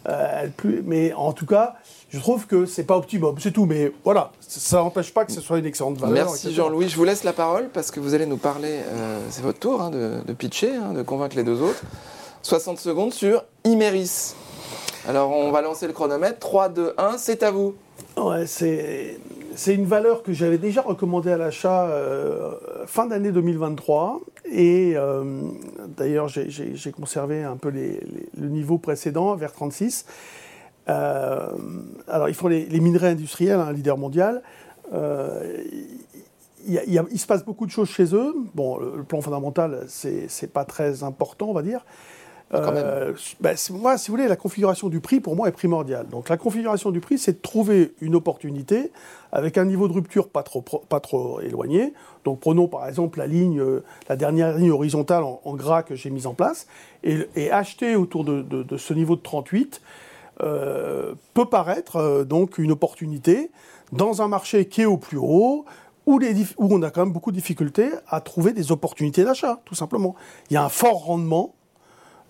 [0.07, 1.75] euh, elle plus, mais en tout cas,
[2.09, 3.65] je trouve que c'est pas optimum, c'est tout.
[3.65, 6.27] Mais voilà, ça n'empêche pas que ce soit une excellente valeur.
[6.27, 6.53] merci.
[6.53, 6.89] Jean-Louis.
[6.89, 9.81] Je vous laisse la parole parce que vous allez nous parler, euh, c'est votre tour
[9.81, 11.81] hein, de, de pitcher, hein, de convaincre les deux autres.
[12.43, 14.33] 60 secondes sur Imeris.
[15.07, 16.39] Alors on va lancer le chronomètre.
[16.39, 17.75] 3, 2, 1, c'est à vous.
[18.17, 19.17] Ouais, c'est
[19.55, 22.51] c'est une valeur que j'avais déjà recommandée à l'achat euh,
[22.85, 24.21] fin d'année 2023.
[24.51, 25.41] Et euh,
[25.97, 30.05] d'ailleurs, j'ai- conservé un peu le niveau précédent, vers 36.
[30.87, 31.47] Euh,
[32.07, 34.41] alors, ils font les, minerais industriels, un leader mondial.
[36.67, 38.35] Il, se passe beaucoup de choses chez eux.
[38.53, 41.85] Bon, le, plan fondamental, c'est pas très important, on va dire.
[42.51, 42.61] Même.
[42.75, 43.13] Euh,
[43.55, 46.07] c'est- moi, si vous voulez, la configuration du prix, pour moi, est primordiale.
[46.07, 48.91] Donc, la configuration du prix, c'est de trouver une opportunité
[49.31, 51.93] avec un niveau de rupture pas trop, pas trop éloigné.
[52.23, 56.09] Donc, prenons par exemple la ligne, euh, la dernière ligne horizontale en, gras que j'ai
[56.09, 56.67] mise en place,
[57.03, 59.81] et, et acheter autour de, ce niveau de 38
[60.41, 63.51] euh, peut paraître donc une opportunité
[63.91, 65.65] dans un marché qui est au plus haut,
[66.05, 66.19] où
[66.57, 70.15] on a quand même beaucoup de difficultés à trouver des opportunités d'achat, tout simplement.
[70.49, 71.55] Il y a un fort rendement.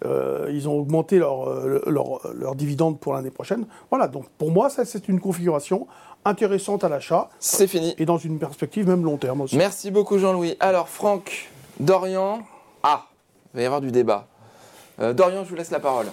[0.03, 3.65] Euh, ils ont augmenté leur, euh, leur, leur dividende pour l'année prochaine.
[3.89, 5.87] Voilà, donc pour moi, ça c'est une configuration
[6.25, 7.95] intéressante à l'achat C'est fini.
[7.97, 9.55] et dans une perspective même long terme aussi.
[9.57, 10.57] Merci beaucoup Jean-Louis.
[10.59, 12.39] Alors Franck, Dorian,
[12.83, 13.05] ah,
[13.53, 14.27] il va y avoir du débat.
[14.99, 16.07] Euh, Dorian, je vous laisse la parole.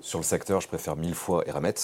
[0.00, 1.74] Sur le secteur, je préfère mille fois Eramet,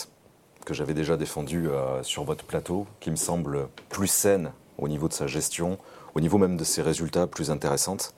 [0.64, 5.06] que j'avais déjà défendu euh, sur votre plateau, qui me semble plus saine au niveau
[5.08, 5.78] de sa gestion,
[6.14, 8.14] au niveau même de ses résultats plus intéressantes.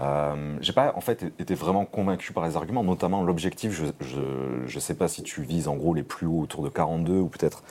[0.00, 3.82] Euh, j'ai pas en fait été vraiment convaincu par les arguments, notamment l'objectif.
[4.00, 4.20] Je
[4.74, 7.28] ne sais pas si tu vises en gros les plus hauts autour de 42 ou
[7.28, 7.62] peut-être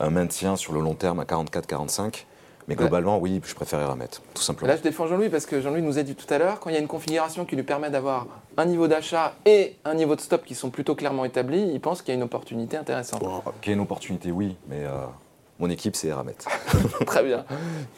[0.00, 2.24] un maintien sur le long terme à 44-45.
[2.68, 4.68] Mais globalement, oui, je préfère Eramet, tout simplement.
[4.68, 6.74] Là, je défends Jean-Louis parce que Jean-Louis nous a dit tout à l'heure, quand il
[6.74, 8.26] y a une configuration qui lui permet d'avoir
[8.58, 12.02] un niveau d'achat et un niveau de stop qui sont plutôt clairement établis, il pense
[12.02, 13.22] qu'il y a une opportunité intéressante.
[13.62, 15.06] Qu'il y ait une opportunité, oui, mais euh,
[15.58, 16.36] mon équipe, c'est Eramet.
[17.06, 17.46] Très bien.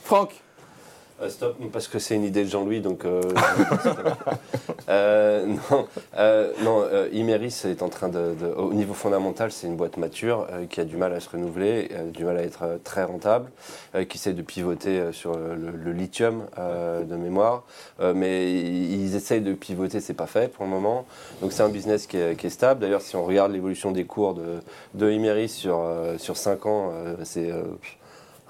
[0.05, 0.41] Franck,
[1.23, 3.05] Euh, stop, parce que c'est une idée de Jean-Louis, donc.
[3.05, 3.21] Euh,
[4.89, 5.87] euh, non,
[6.65, 10.85] non Imeris est en train de, Au niveau fondamental, c'est une boîte mature qui a
[10.85, 13.51] du mal à se renouveler, du mal à être très rentable,
[14.09, 17.65] qui essaie de pivoter sur le, lithium de mémoire,
[18.15, 21.07] mais ils essayent de pivoter, c'est pas fait pour le moment.
[21.41, 22.81] Donc c'est un business qui est, stable.
[22.81, 24.61] D'ailleurs, si on regarde l'évolution des cours de,
[24.95, 25.85] de Imeris sur,
[26.19, 26.93] sur 5 ans,
[27.25, 27.53] c'est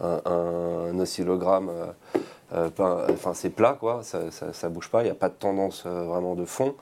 [0.03, 1.71] un, un, oscillogramme.
[2.53, 2.69] Euh,
[3.11, 6.03] enfin c'est plat quoi, ça, ça, bouge pas, il n'y a pas de tendance euh,
[6.03, 6.75] vraiment de fond.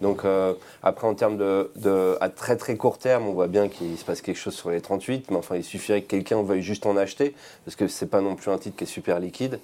[0.00, 3.96] Donc euh, après en termes de, à très très court terme, on voit bien qu'il
[3.98, 6.86] se passe quelque chose sur les 38, mais enfin il suffirait que quelqu'un veuille juste
[6.86, 7.34] en acheter
[7.64, 9.58] parce que c'est pas non plus un titre qui est super liquide.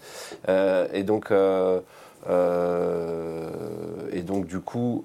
[0.49, 1.33] et donc
[4.13, 5.05] et donc du coup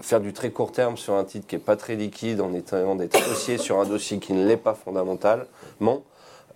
[0.00, 2.94] faire du très court terme sur un titre qui n'est pas très liquide en étant
[2.94, 6.02] d'être associé sur un dossier qui ne l'est pas fondamentalement,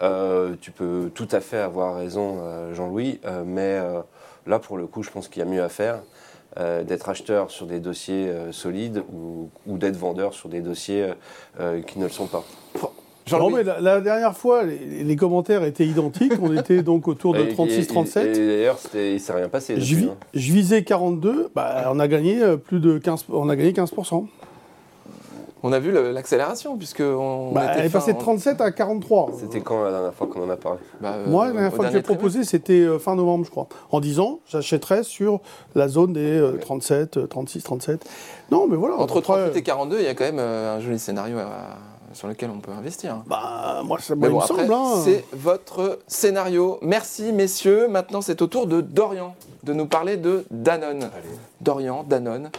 [0.00, 3.78] euh, tu peux tout à fait avoir raison, euh, Jean-Louis, euh, mais
[4.46, 6.00] là, pour le coup, je pense qu'il y a mieux à faire.
[6.58, 11.14] d'être acheteur sur des dossiers solides ou, d'être vendeur sur des dossiers
[11.86, 12.44] qui ne le sont pas.
[13.30, 16.34] Non, mais la, dernière fois, les, commentaires étaient identiques.
[16.42, 18.18] On était donc autour de 36-37.
[18.18, 19.80] Et, d'ailleurs, il ne s'est rien passé.
[19.80, 20.16] Je, hein.
[20.34, 21.50] je, visais 42.
[21.54, 24.26] Bah, on a gagné plus de 15, on a gagné 15%
[25.62, 29.30] on a vu l'accélération, puisque on bah, elle est passée de 37 à 43.
[29.38, 31.86] C'était quand la dernière fois qu'on en a parlé bah, euh, Moi, la dernière fois
[31.86, 33.68] que j'ai proposé, c'était euh, fin novembre, je crois.
[33.90, 35.40] En disant, j'achèterais sur
[35.74, 38.04] la zone des 37, 36, 37.
[38.50, 38.96] Non, mais voilà.
[38.96, 41.36] Entre 38 et 42, il y a quand même euh, un joli scénario
[42.12, 43.22] sur lequel on peut investir.
[43.26, 44.72] Bah, moi, ça me semble.
[44.72, 45.00] Hein.
[45.04, 46.78] C'est votre scénario.
[46.82, 47.88] Merci, messieurs.
[47.88, 51.08] Maintenant, c'est au tour de Dorian de nous parler de Danone.
[51.60, 52.50] Dorian, Danone.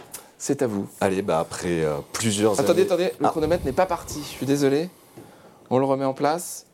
[0.46, 0.86] C'est à vous.
[1.00, 2.84] Allez, bah après euh, plusieurs attendez, années...
[2.84, 3.30] Attendez, le ah.
[3.30, 4.18] chronomètre n'est pas parti.
[4.18, 4.90] Je suis désolé.
[5.70, 6.66] On le remet en place.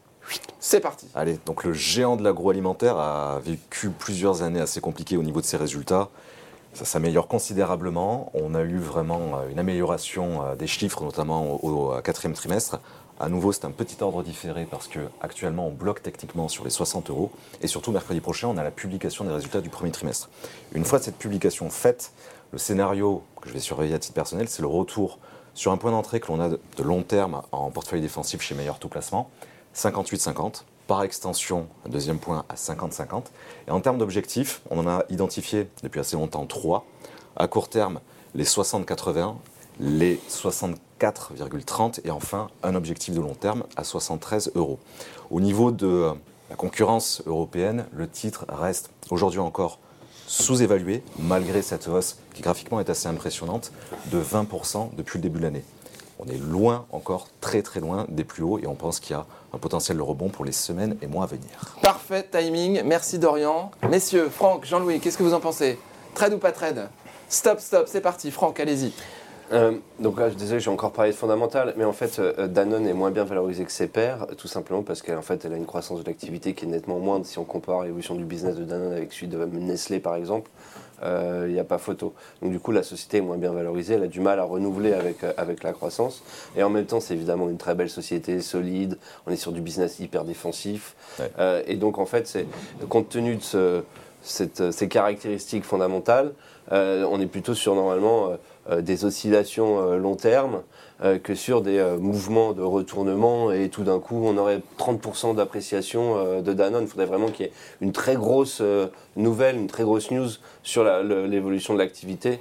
[0.59, 1.07] C'est parti.
[1.15, 5.47] Allez, donc le géant de l'agroalimentaire a vécu plusieurs années assez compliquées au niveau de
[5.47, 6.09] ses résultats.
[6.75, 8.33] Ça s'améliore considérablement.
[8.35, 12.81] On a eu vraiment euh, une amélioration euh, des chiffres, notamment au, quatrième trimestre.
[13.21, 16.71] À nouveau, c'est un petit ordre différé parce que actuellement, on bloque techniquement sur les
[16.71, 17.31] 60 euros.
[17.63, 20.29] Et surtout, mercredi prochain, on a la publication des résultats du premier trimestre.
[20.75, 22.13] Une fois cette publication faite,
[22.53, 25.19] le scénario que je vais surveiller à titre personnel, c'est le retour
[25.55, 28.79] sur un point d'entrée que l'on a de long terme en portefeuille défensif chez Meilleur
[28.79, 29.31] Tout Placement,
[29.75, 30.63] 58-50.
[30.87, 33.27] Par extension, un deuxième point à 50-50.
[33.69, 36.85] Et en termes d'objectifs, on en a identifié depuis assez longtemps trois.
[37.37, 38.01] À court terme,
[38.35, 39.37] les 60-80,
[39.79, 44.81] les 64,30 et enfin un objectif de long terme à 73 euros.
[45.31, 46.11] Au niveau de
[46.49, 49.79] la concurrence européenne, le titre reste aujourd'hui encore
[50.31, 53.73] sous-évalué, malgré cette hausse qui graphiquement est assez impressionnante,
[54.13, 55.65] de 20% depuis le début de l'année.
[56.21, 59.19] On est loin encore, très très loin des plus hauts, et on pense qu'il y
[59.19, 61.77] a un potentiel de rebond pour les semaines et mois à venir.
[61.83, 63.73] Parfait timing, merci Dorian.
[63.89, 65.81] Messieurs, Franck, Jean-Louis, qu'est-ce que vous en pensez?
[66.15, 66.89] Trade ou pas trade?
[67.29, 68.31] Stop, stop, c'est parti.
[68.31, 68.93] Franck, allez-y.
[69.53, 72.93] Euh, donc là, désolé, j'ai encore parlé de fondamental, mais en fait, euh, Danone est
[72.93, 76.01] moins bien valorisé que ses pairs, tout simplement parce qu'en fait, elle a une croissance
[76.01, 79.13] de l'activité qui est nettement moindre si on compare l'évolution du business de Danone avec
[79.13, 80.51] celui de Nestlé, par exemple.
[81.03, 82.13] Euh, il n'y a pas photo.
[82.43, 84.93] Donc du coup, la société est moins bien valorisée, elle a du mal à renouveler
[84.93, 86.23] avec, avec la croissance.
[86.57, 89.63] Et en même temps, c'est évidemment une très belle société, solide, on est sur du
[89.63, 90.95] business hyper défensif.
[91.67, 92.47] et donc en fait, c'est
[92.91, 93.83] compte tenu de ce,
[94.21, 96.35] cette, ces caractéristiques fondamentales,
[96.71, 98.37] on est plutôt sur normalement euh,
[98.79, 100.63] des oscillations euh, long terme
[101.03, 106.41] euh, que sur des mouvements de retournement et tout d'un coup on aurait 30% d'appréciation
[106.43, 106.85] de Danone.
[106.85, 108.63] Il faudrait vraiment qu'il y ait une très grosse
[109.17, 110.29] nouvelle, une très grosse news
[110.63, 112.41] sur l'évolution de l'activité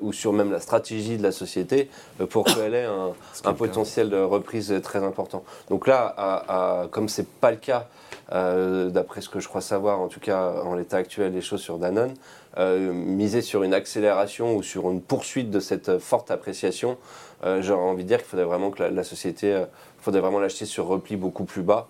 [0.00, 1.88] ou sur même la stratégie de la société
[2.30, 5.44] pour qu'elle ait un, potentiel de reprise très important.
[5.70, 7.88] Donc là, à, comme c'est pas le cas,
[8.30, 11.78] d'après ce que je crois savoir, en tout cas en l'état actuel des choses sur
[11.78, 12.14] Danone,
[12.56, 16.96] euh, miser sur une accélération ou sur une poursuite de cette forte appréciation,
[17.44, 19.64] euh, j'aurais envie de dire qu'il faudrait vraiment que la, société, euh,
[20.00, 21.88] faudrait vraiment l'acheter sur repli beaucoup plus bas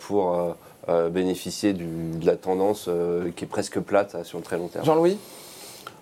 [0.00, 0.54] pour
[1.10, 2.88] bénéficier de la tendance
[3.34, 4.84] qui est presque plate sur le très long terme.
[4.84, 5.18] Jean-Louis?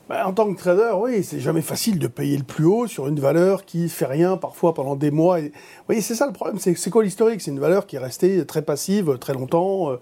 [0.09, 3.07] Bah, en tant que trader, oui, c'est jamais facile de payer le plus haut sur
[3.07, 5.41] une valeur qui fait rien parfois pendant des mois.
[5.41, 5.49] Vous
[5.87, 6.59] voyez, c'est ça le problème.
[6.59, 7.41] C'est quoi l'historique?
[7.41, 9.93] C'est une valeur qui est restée très passive très longtemps.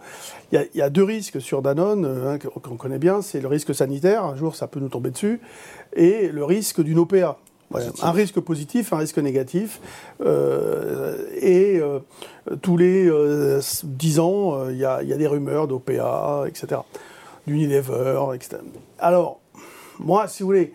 [0.52, 3.22] Il y, a deux risques sur Danone hein, qu'on connaît bien.
[3.22, 5.40] C'est le risque sanitaire, un jour ça peut nous tomber dessus,
[5.94, 7.38] et le risque d'une OPA.
[8.02, 9.80] un risque positif, un risque négatif.
[10.24, 12.00] Euh, et euh,
[12.62, 16.80] tous les euh, dix ans, il y, a des rumeurs d'OPA, etc.
[17.46, 18.58] D'Unilever, etc.
[18.98, 19.39] Alors,
[20.00, 20.72] moi, si vous voulez,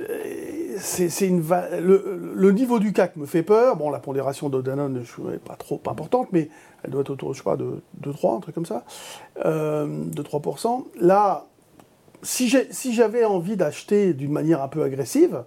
[0.00, 1.42] euh, c'est une
[1.80, 3.76] le, niveau du CAC me fait peur.
[3.76, 6.48] Bon, la pondération de Danone n'est pas trop importante, mais
[6.82, 8.84] elle doit être autour, je sais pas, de, 3, un truc comme ça,
[9.44, 10.84] euh, de 3%.
[11.00, 11.46] Là,
[12.22, 12.48] si
[12.92, 15.42] j'avais envie d'acheter d'une manière un peu agressive,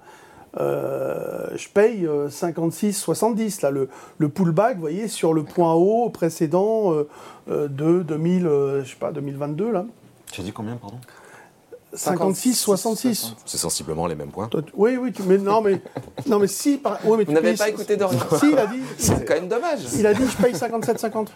[0.60, 3.62] euh, je paye 56, 70.
[3.62, 6.94] Là, le, le, pullback, vous voyez, sur le point haut précédent
[7.48, 8.44] de 2000,
[8.84, 9.72] je sais pas, 2022.
[9.72, 9.86] Là.
[10.32, 11.00] Tu as dit combien, pardon?
[11.96, 13.34] 56, 66.
[13.46, 14.50] C'est sensiblement les mêmes points.
[14.76, 15.82] Oui, oui, mais non, mais,
[16.26, 16.82] non, mais si.
[17.04, 18.82] Vous n'avez pas écouté Dorian Si, il a dit.
[18.98, 19.80] C'est quand même dommage.
[19.98, 21.32] Il a dit je paye 57, 50.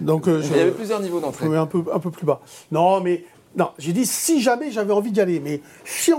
[0.00, 1.54] Donc, euh, il y avait plusieurs niveaux d'entrée.
[1.56, 2.40] un peu, un peu plus bas.
[2.70, 3.24] Non, mais
[3.56, 5.40] non, j'ai dit si jamais j'avais envie d'y aller.
[5.40, 6.12] Mais si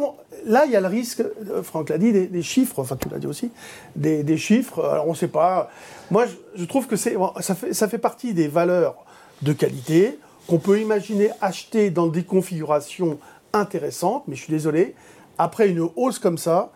[0.45, 3.19] là, il y a le risque, euh, Franck l'a dit, des, chiffres, enfin tu l'as
[3.19, 3.51] dit aussi,
[3.95, 5.69] des, chiffres, alors on ne sait pas.
[6.09, 6.25] Moi,
[6.55, 8.95] je, trouve que ça fait, ça fait partie des valeurs
[9.41, 10.17] de qualité
[10.47, 13.19] qu'on peut imaginer acheter dans des configurations
[13.53, 14.95] intéressantes, mais je suis désolé,
[15.37, 16.71] après une hausse comme ça,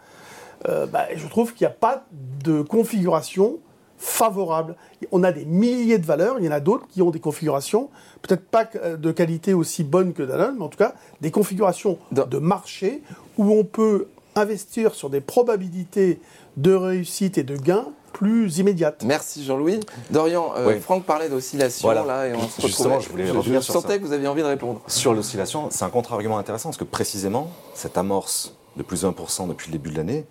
[0.68, 2.06] euh, bah, je trouve qu'il n'y a pas
[2.44, 3.60] de configuration
[3.98, 4.76] favorable.
[5.12, 7.90] On a des milliers de valeurs, il y en a d'autres qui ont des configurations,
[8.22, 12.38] peut-être pas de qualité aussi bonne que Danone, mais en tout cas des configurations de
[12.38, 13.04] marché
[13.38, 16.20] où on peut investir sur des probabilités
[16.58, 19.04] de réussite et de gain plus immédiate.
[19.06, 19.80] Merci Jean-Louis.
[20.10, 24.00] Dorian, euh, Franck parlait d'oscillation là et on se Justement, je voulais revenir je, sentais
[24.00, 24.82] que vous aviez envie de répondre.
[24.88, 29.48] Sur l'oscillation, c'est un contre-argument intéressant parce que précisément, cette amorce de plus de 1%
[29.48, 30.26] depuis le début de l'année,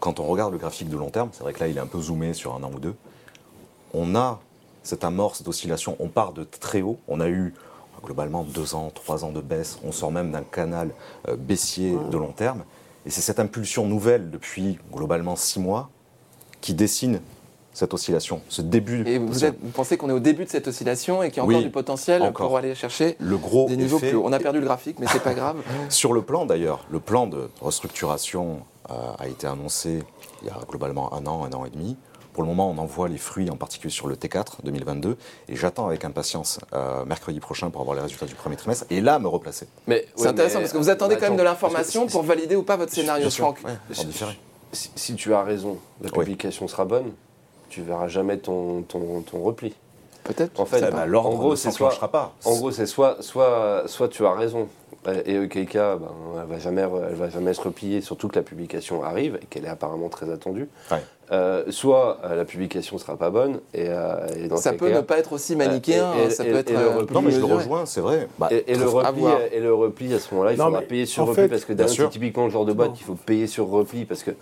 [0.00, 1.86] quand on regarde le graphique de long terme, c'est vrai que là il est un
[1.86, 2.94] peu zoomé sur un an ou deux,
[3.92, 4.40] on a
[4.82, 7.54] cette amorce d'oscillation, on part de très haut, on a eu
[8.04, 10.90] globalement deux ans, trois ans de baisse, on sort même d'un canal
[11.28, 12.64] euh, baissier de long terme,
[13.06, 15.90] et c'est cette impulsion nouvelle depuis globalement six mois
[16.64, 17.20] qui dessine
[17.74, 19.06] cette oscillation, ce début.
[19.06, 19.34] Et vous,
[19.74, 22.32] pensez qu'on est au début de cette oscillation et qu'il y a encore du potentiel
[22.32, 25.06] pour aller chercher le gros des niveaux plus hauts On a perdu le graphique, mais
[25.12, 25.56] c'est pas grave.
[25.90, 30.02] Sur le plan d'ailleurs, le plan de restructuration euh, a été annoncé
[30.40, 31.98] il y a globalement un an, un an et demi.
[32.32, 35.18] Pour le moment, on en voit les fruits, en particulier sur le T4 2022,
[35.50, 39.02] et j'attends avec impatience euh, mercredi prochain pour avoir les résultats du premier trimestre, et
[39.02, 39.68] là me replacer.
[39.86, 42.76] Mais c'est intéressant parce que vous attendez quand même de l'information pour valider ou pas
[42.76, 43.58] votre scénario, Franck.
[44.74, 47.12] Si, tu as raison, la publication sera bonne,
[47.68, 49.74] tu verras jamais ton, ton, ton repli.
[50.24, 50.58] Peut-être.
[50.58, 52.34] En fait, bah, en gros, c'est soit, pas.
[52.44, 54.68] En gros, c'est soit, soit, soit tu as raison
[55.26, 56.00] et EKK, ben,
[56.40, 59.64] elle va jamais, elle va jamais se replier, surtout que la publication arrive et qu'elle
[59.64, 60.68] est apparemment très attendue.
[61.30, 65.16] Euh, soit euh, la publication sera pas bonne et, euh, dans ça peut ne pas
[65.16, 66.70] être aussi manichéen, ça peut être.
[66.70, 68.28] le repli, non, mais je le rejoins, c'est vrai.
[68.38, 71.48] Bah, et, le repli, et, le repli, à ce moment-là, il faudra payer sur repli
[71.48, 74.32] parce que c'est typiquement le genre de boîte qu'il faut payer sur repli parce que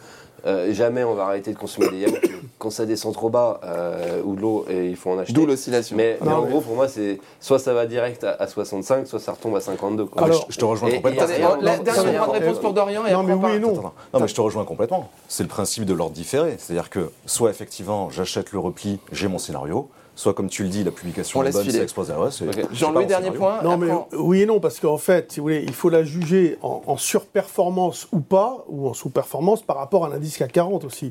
[0.44, 2.18] euh, jamais on va arrêter de consommer des yaourts.
[2.58, 5.32] Quand ça descend trop bas euh, ou de l'eau, et il faut en acheter.
[5.32, 5.96] D'où l'oscillation.
[5.96, 9.56] Mais, en gros, pour moi, c'est soit ça va direct à, 65, soit ça retombe
[9.56, 10.08] à 52.
[10.16, 11.56] Alors, je, te rejoins complètement.
[11.60, 13.04] la dernière réponse pour Dorian.
[13.06, 13.74] Et non, mais oui et non.
[13.74, 15.10] non, mais je te rejoins complètement.
[15.28, 16.56] C'est le principe de l'ordre différé.
[16.58, 20.84] C'est-à-dire que soit effectivement, j'achète le repli, j'ai mon scénario soit comme tu le dis,
[20.84, 22.16] la publication est bonne, ça explose à
[22.72, 23.62] Jean-Louis, dernier point.
[23.62, 26.58] Non, mais oui et non, parce qu'en fait, si vous voulez, il faut la juger
[26.62, 31.10] en, surperformance ou pas, ou en sous-performance par rapport à l'indice CAC 40 aussi.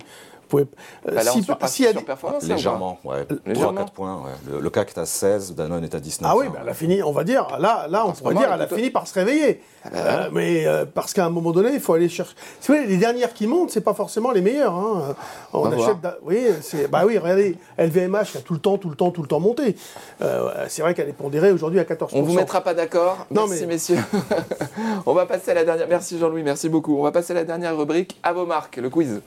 [0.51, 0.65] Pouvez,
[1.07, 1.95] euh, bah si, si elle...
[2.41, 3.25] Légèrement, ouais.
[3.47, 4.17] 3-4 points.
[4.17, 4.59] Ouais.
[4.59, 6.29] Le, CAC est à 16, Danone est à 19.
[6.29, 8.61] Ah oui, bah, elle a fini, on va dire, là, là on pourrait dire, elle
[8.61, 9.61] a fini par se réveiller.
[9.85, 12.35] Ah bah euh, mais euh, parce qu'à un moment donné, il faut aller chercher.
[12.59, 14.75] Si les dernières qui montent, c'est pas forcément les meilleures.
[14.75, 15.15] Hein.
[15.53, 15.95] On, achète.
[16.23, 16.47] Oui.
[16.89, 19.77] Bah oui, regardez, LVMH a tout le temps, tout le temps, tout le temps monté.
[20.67, 22.09] c'est vrai qu'elle est pondérée aujourd'hui à 14%.
[22.11, 23.25] On vous mettra pas d'accord.
[23.31, 23.99] Merci, messieurs.
[25.05, 25.87] on va passer à la dernière.
[25.87, 26.97] Merci Jean-Louis, merci beaucoup.
[26.97, 29.21] On va passer à la dernière rubrique à vos marques, le quiz.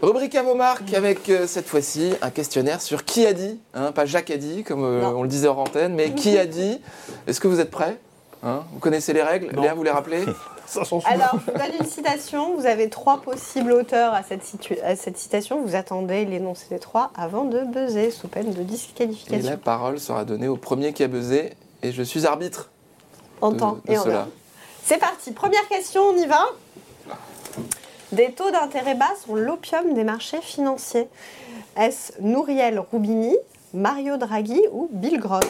[0.00, 3.90] Rubrique à vos marques avec euh, cette fois-ci un questionnaire sur qui a dit, hein,
[3.90, 6.80] pas Jacques a dit comme euh, on le disait en antenne, mais qui a dit.
[7.26, 7.98] Est-ce que vous êtes prêts
[8.44, 8.62] hein?
[8.72, 9.50] Vous connaissez les règles?
[9.60, 10.24] Léa, vous les rappelez?
[11.06, 12.54] Alors, je vous donne une citation.
[12.54, 14.42] Vous avez trois possibles auteurs à cette,
[14.84, 15.64] à cette citation.
[15.64, 19.48] Vous attendez l'énoncé des trois avant de buzzer, sous peine de disqualification.
[19.48, 21.54] Et la parole sera donnée au premier qui a buzzé.
[21.82, 22.70] Et je suis arbitre.
[23.40, 24.28] En temps et en heure.
[24.84, 25.32] C'est parti.
[25.32, 26.44] Première question, on y va?
[28.12, 31.08] Des taux d'intérêt bas sont l'opium des marchés financiers.
[31.76, 33.36] Est-ce Nouriel Roubini,
[33.74, 35.44] Mario Draghi ou Bill Gross?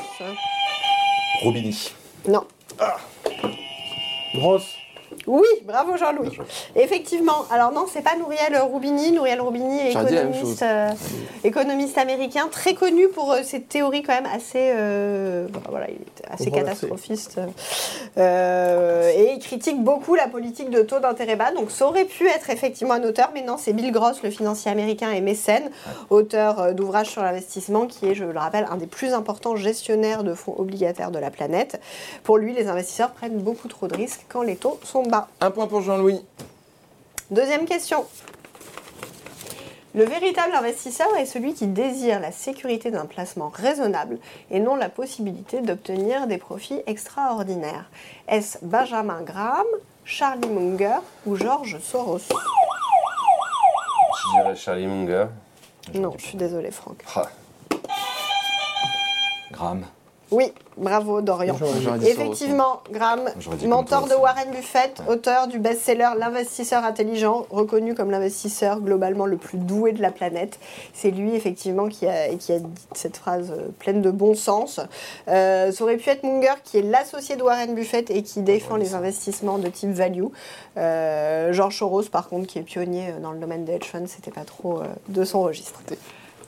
[1.42, 1.92] Roubini.
[2.26, 2.44] Non.
[2.80, 2.96] Ah.
[4.34, 4.77] Gross.
[5.28, 6.38] Oui, bravo Jean-Louis.
[6.74, 9.12] Effectivement, alors non, c'est pas Nouriel Roubini.
[9.12, 10.90] Nouriel Roubini est économiste, euh,
[11.44, 15.98] économiste américain, très connu pour euh, ses théories quand même assez, euh, voilà, il
[16.30, 17.40] assez catastrophiste
[18.16, 21.52] Euh, et il critique beaucoup la politique de taux d'intérêt bas.
[21.52, 24.70] Donc ça aurait pu être effectivement un auteur, mais non, c'est Bill Gross, le financier
[24.70, 25.70] américain et mécène,
[26.11, 30.34] auteur d'ouvrages sur l'investissement, qui est, je le rappelle, un des plus importants gestionnaires de
[30.34, 31.80] fonds obligataires de la planète.
[32.24, 35.17] Pour lui, les investisseurs prennent beaucoup trop de risques quand les taux sont bas.
[35.40, 36.24] Un point pour Jean-Louis.
[37.30, 38.06] Deuxième question.
[39.94, 44.18] Le véritable investisseur est celui qui désire la sécurité d'un placement raisonnable
[44.50, 47.90] et non la possibilité d'obtenir des profits extraordinaires.
[48.28, 49.66] Est-ce Benjamin Graham,
[50.04, 52.18] Charlie Munger ou George Soros?
[54.20, 55.26] Je dirais Charlie Munger.
[55.94, 57.02] Non, je suis désolée Franck.
[57.16, 57.28] Ah,
[59.50, 59.84] Graham.
[60.31, 61.57] Oui, bravo Dorian.
[62.05, 63.31] Effectivement, Graham,
[63.66, 64.14] mentor de.
[64.14, 70.03] Warren Buffett, auteur du best-seller L'investisseur intelligent, reconnu comme l'investisseur globalement le plus doué de
[70.03, 70.59] la planète.
[70.93, 74.81] C'est lui effectivement qui a, qui a dit cette phrase euh, pleine de bon sens.
[75.29, 78.76] Euh, ça aurait pu être Munger qui est l'associé de Warren Buffett et qui défend
[78.76, 80.26] les investissements de type value.
[80.76, 84.31] Euh, George Soros par contre qui est pionnier dans le domaine des hedge funds, c'était
[84.31, 85.81] pas trop euh, de son registre.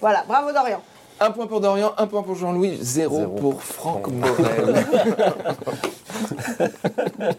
[0.01, 0.81] Voilà, bravo Dorian.
[1.23, 4.87] Un point pour Dorian, un point pour Jean-Louis, zéro, Zéro pour Franck Morel.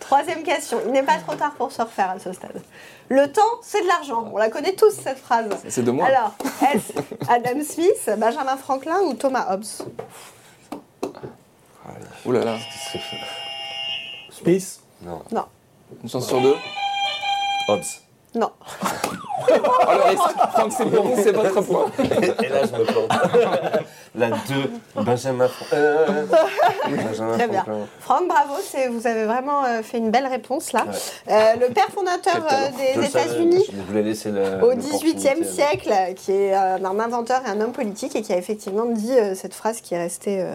[0.00, 0.78] Troisième question.
[0.84, 2.60] Il n'est pas trop tard pour se refaire à ce stade.
[3.08, 4.28] Le temps, c'est de l'argent.
[4.34, 5.48] On la connaît tous, cette phrase.
[5.68, 6.06] C'est de moi.
[6.06, 6.34] Alors,
[6.70, 6.92] est-ce
[7.30, 9.64] Adam Smith, Benjamin Franklin ou Thomas Hobbes?
[12.26, 12.56] Ouh là là,
[14.30, 14.80] Smith.
[15.02, 15.22] non.
[15.32, 15.44] Non,
[16.02, 16.56] une chance sur deux?
[17.68, 17.80] Hobbes.
[18.34, 18.50] Non.
[19.48, 20.22] Risque,
[20.52, 21.86] Franck, c'est pour vous, c'est votre point.
[21.98, 23.10] Et là, je me plante.
[24.14, 24.34] La 2,
[25.02, 26.06] Benjamin euh,
[26.86, 27.62] Benjamin Très bien.
[27.62, 27.86] Franklin.
[28.00, 28.52] Franck, bravo.
[28.90, 30.84] Vous avez vraiment euh, fait une belle réponse là.
[30.84, 31.32] Ouais.
[31.32, 33.64] Euh, le père fondateur euh, des États-Unis.
[34.62, 38.36] Au XVIIIe siècle, qui est euh, un inventeur et un homme politique et qui a
[38.36, 40.52] effectivement dit euh, cette phrase qui est restée euh,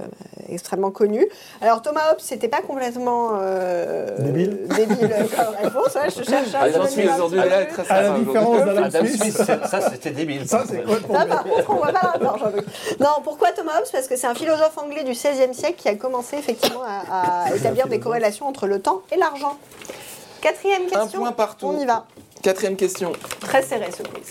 [0.49, 1.27] extrêmement connue.
[1.59, 4.67] Alors Thomas Hobbes, c'était pas complètement euh, Débile.
[4.75, 5.95] débile comme réponse.
[5.95, 7.83] Ouais, je cherche un Ah, Smith un aujourd'hui, là, peu.
[7.83, 9.21] très À la différence d'Adam Adam Smith.
[9.21, 10.47] Smith, c'est- ça c'était débile.
[10.47, 12.13] Ça, c'est Ça, par contre, on voit pas.
[12.99, 13.87] Non, pourquoi Thomas Hobbes?
[13.91, 17.55] Parce que c'est un philosophe anglais du XVIe siècle qui a commencé effectivement à, à
[17.55, 19.57] établir des corrélations entre le temps et l'argent.
[20.41, 21.19] Quatrième Un question.
[21.19, 21.67] point partout.
[21.67, 22.05] On y va.
[22.41, 23.11] Quatrième question.
[23.41, 24.27] Très serré ce quiz.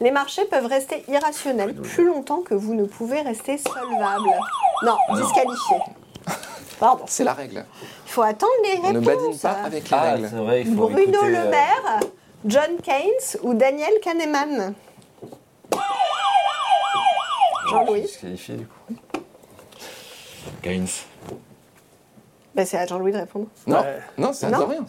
[0.00, 4.28] Les marchés peuvent rester irrationnels plus longtemps que vous ne pouvez rester solvable.
[4.84, 5.76] Non, disqualifié.
[6.78, 7.04] Pardon.
[7.08, 7.64] C'est la règle.
[8.06, 9.38] Il faut attendre les On ne badine réponses.
[9.38, 10.28] pas avec les Ah, règles.
[10.30, 12.00] c'est vrai, il faut Bruno écouter, Le euh, Maire,
[12.48, 14.74] John Keynes ou Daniel Kahneman?
[17.70, 18.94] Jean-Louis disqualifié, du coup.
[20.62, 20.86] Gaines.
[22.54, 23.46] Ben, C'est à Jean-Louis de répondre.
[23.66, 23.98] Non, Ouais.
[24.16, 24.58] non, c'est à Non.
[24.60, 24.84] Dorian.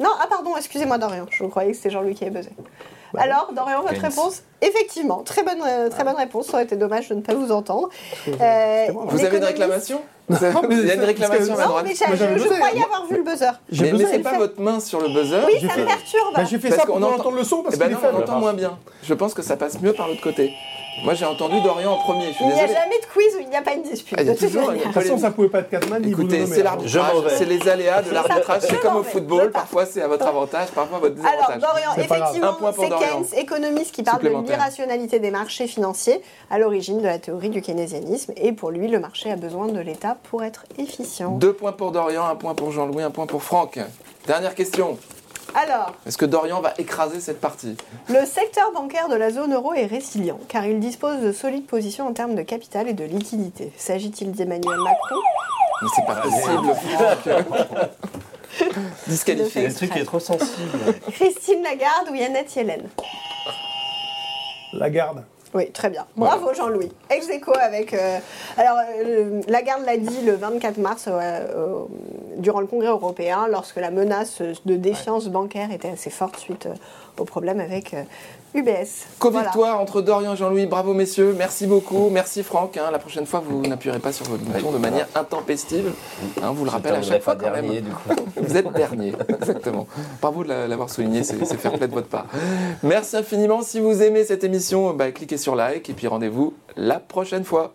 [0.00, 1.26] Non, ah pardon, excusez-moi Dorian.
[1.30, 2.50] Je croyais que c'était Jean-Louis qui avait buzzé.
[3.16, 4.02] Alors, Dorian, votre Keynes.
[4.02, 6.46] réponse Effectivement, très bonne, euh, très bonne réponse.
[6.48, 7.88] Ça aurait été dommage de ne pas vous entendre.
[8.28, 8.32] Euh.
[8.32, 10.02] Vous avez une l'économiste- réclamation?
[10.28, 13.52] Il y a une que- réclamation à Non, mais je, croyais avoir vu le buzzer.
[13.70, 14.04] Mais buzzé.
[14.04, 15.40] mettez pas votre main sur le buzzer.
[15.46, 16.34] Oui, ça me perturbe.
[16.34, 17.90] Bah, j'ai fait Parce ça pour qu'on qu'on entend- entende le son parce Eh ben
[17.90, 18.16] non, on faible.
[18.22, 18.76] entend moins bien.
[19.04, 20.52] Je pense que ça passe mieux par l'autre côté.
[21.02, 22.28] Moi, j'ai entendu Dorian en premier.
[22.28, 24.16] Je suis Il n'y a jamais de quiz où il n'y a pas une dispute.
[24.18, 27.36] Ah, de toujours toute façon, ça pouvait pas être Catman Écoutez, c'est l'arbitrage, m'en vais.
[27.36, 28.62] c'est les aléas de l'arbitrage.
[28.62, 31.60] C'est comme au football, parfois c'est à votre avantage, parfois à votre Alors, désavantage.
[31.60, 31.98] Dorian, grave.
[31.98, 33.22] Un effectivement, point pour c'est Dorian.
[33.22, 36.20] Keynes, économiste qui parle de l'irrationalité des marchés financiers
[36.50, 38.32] à l'origine de la théorie du keynésianisme.
[38.36, 41.32] Et pour lui, le marché a besoin de l'État pour être efficient.
[41.32, 43.78] Deux points pour Dorian, un point pour Jean-Louis, un point pour Franck.
[44.26, 44.98] Dernière question.
[45.54, 47.76] Alors, Est-ce que Dorian va écraser cette partie?
[48.08, 52.06] le secteur bancaire de la zone euro est résilient car il dispose de solides positions
[52.06, 53.72] en termes de capital et de liquidité.
[53.76, 55.20] S'agit-il d'Emmanuel Macron?
[55.82, 56.74] Mais c'est pas possible.
[59.06, 59.68] Disqualifié.
[59.68, 60.78] Le truc est trop sensible.
[61.12, 62.88] Christine Lagarde ou Yannette Yellen?
[64.72, 65.22] La garde.
[65.54, 66.06] Oui, très bien.
[66.16, 66.90] Bravo Jean-Louis.
[67.10, 67.94] Ex aequo avec.
[67.94, 68.18] euh,
[68.56, 71.84] alors, euh, Lagarde l'a dit le 24 mars euh, euh,
[72.38, 76.68] durant le Congrès européen, lorsque la menace de défiance bancaire était assez forte suite
[77.18, 77.94] au problème avec
[78.56, 79.06] UBS.
[79.18, 79.78] Co-victoire Voilà.
[79.78, 80.66] entre Dorian et Jean-Louis.
[80.66, 82.08] Bravo messieurs, merci beaucoup.
[82.10, 82.76] Merci Franck.
[82.76, 82.90] hein.
[82.90, 85.92] La prochaine fois, vous n'appuierez pas sur votre bouton de manière intempestive.
[86.42, 87.64] Hein, vous le rappelle à chaque fois quand même.
[87.66, 88.08] dernier, du coup.
[88.36, 89.86] Vous êtes dernier, exactement.
[90.20, 92.26] Bravo de la- l'avoir souligné, c'est c'est fair play de votre part.
[92.82, 93.62] Merci infiniment.
[93.62, 97.72] Si vous aimez cette émission, bah, cliquez sur like et puis rendez-vous la prochaine fois.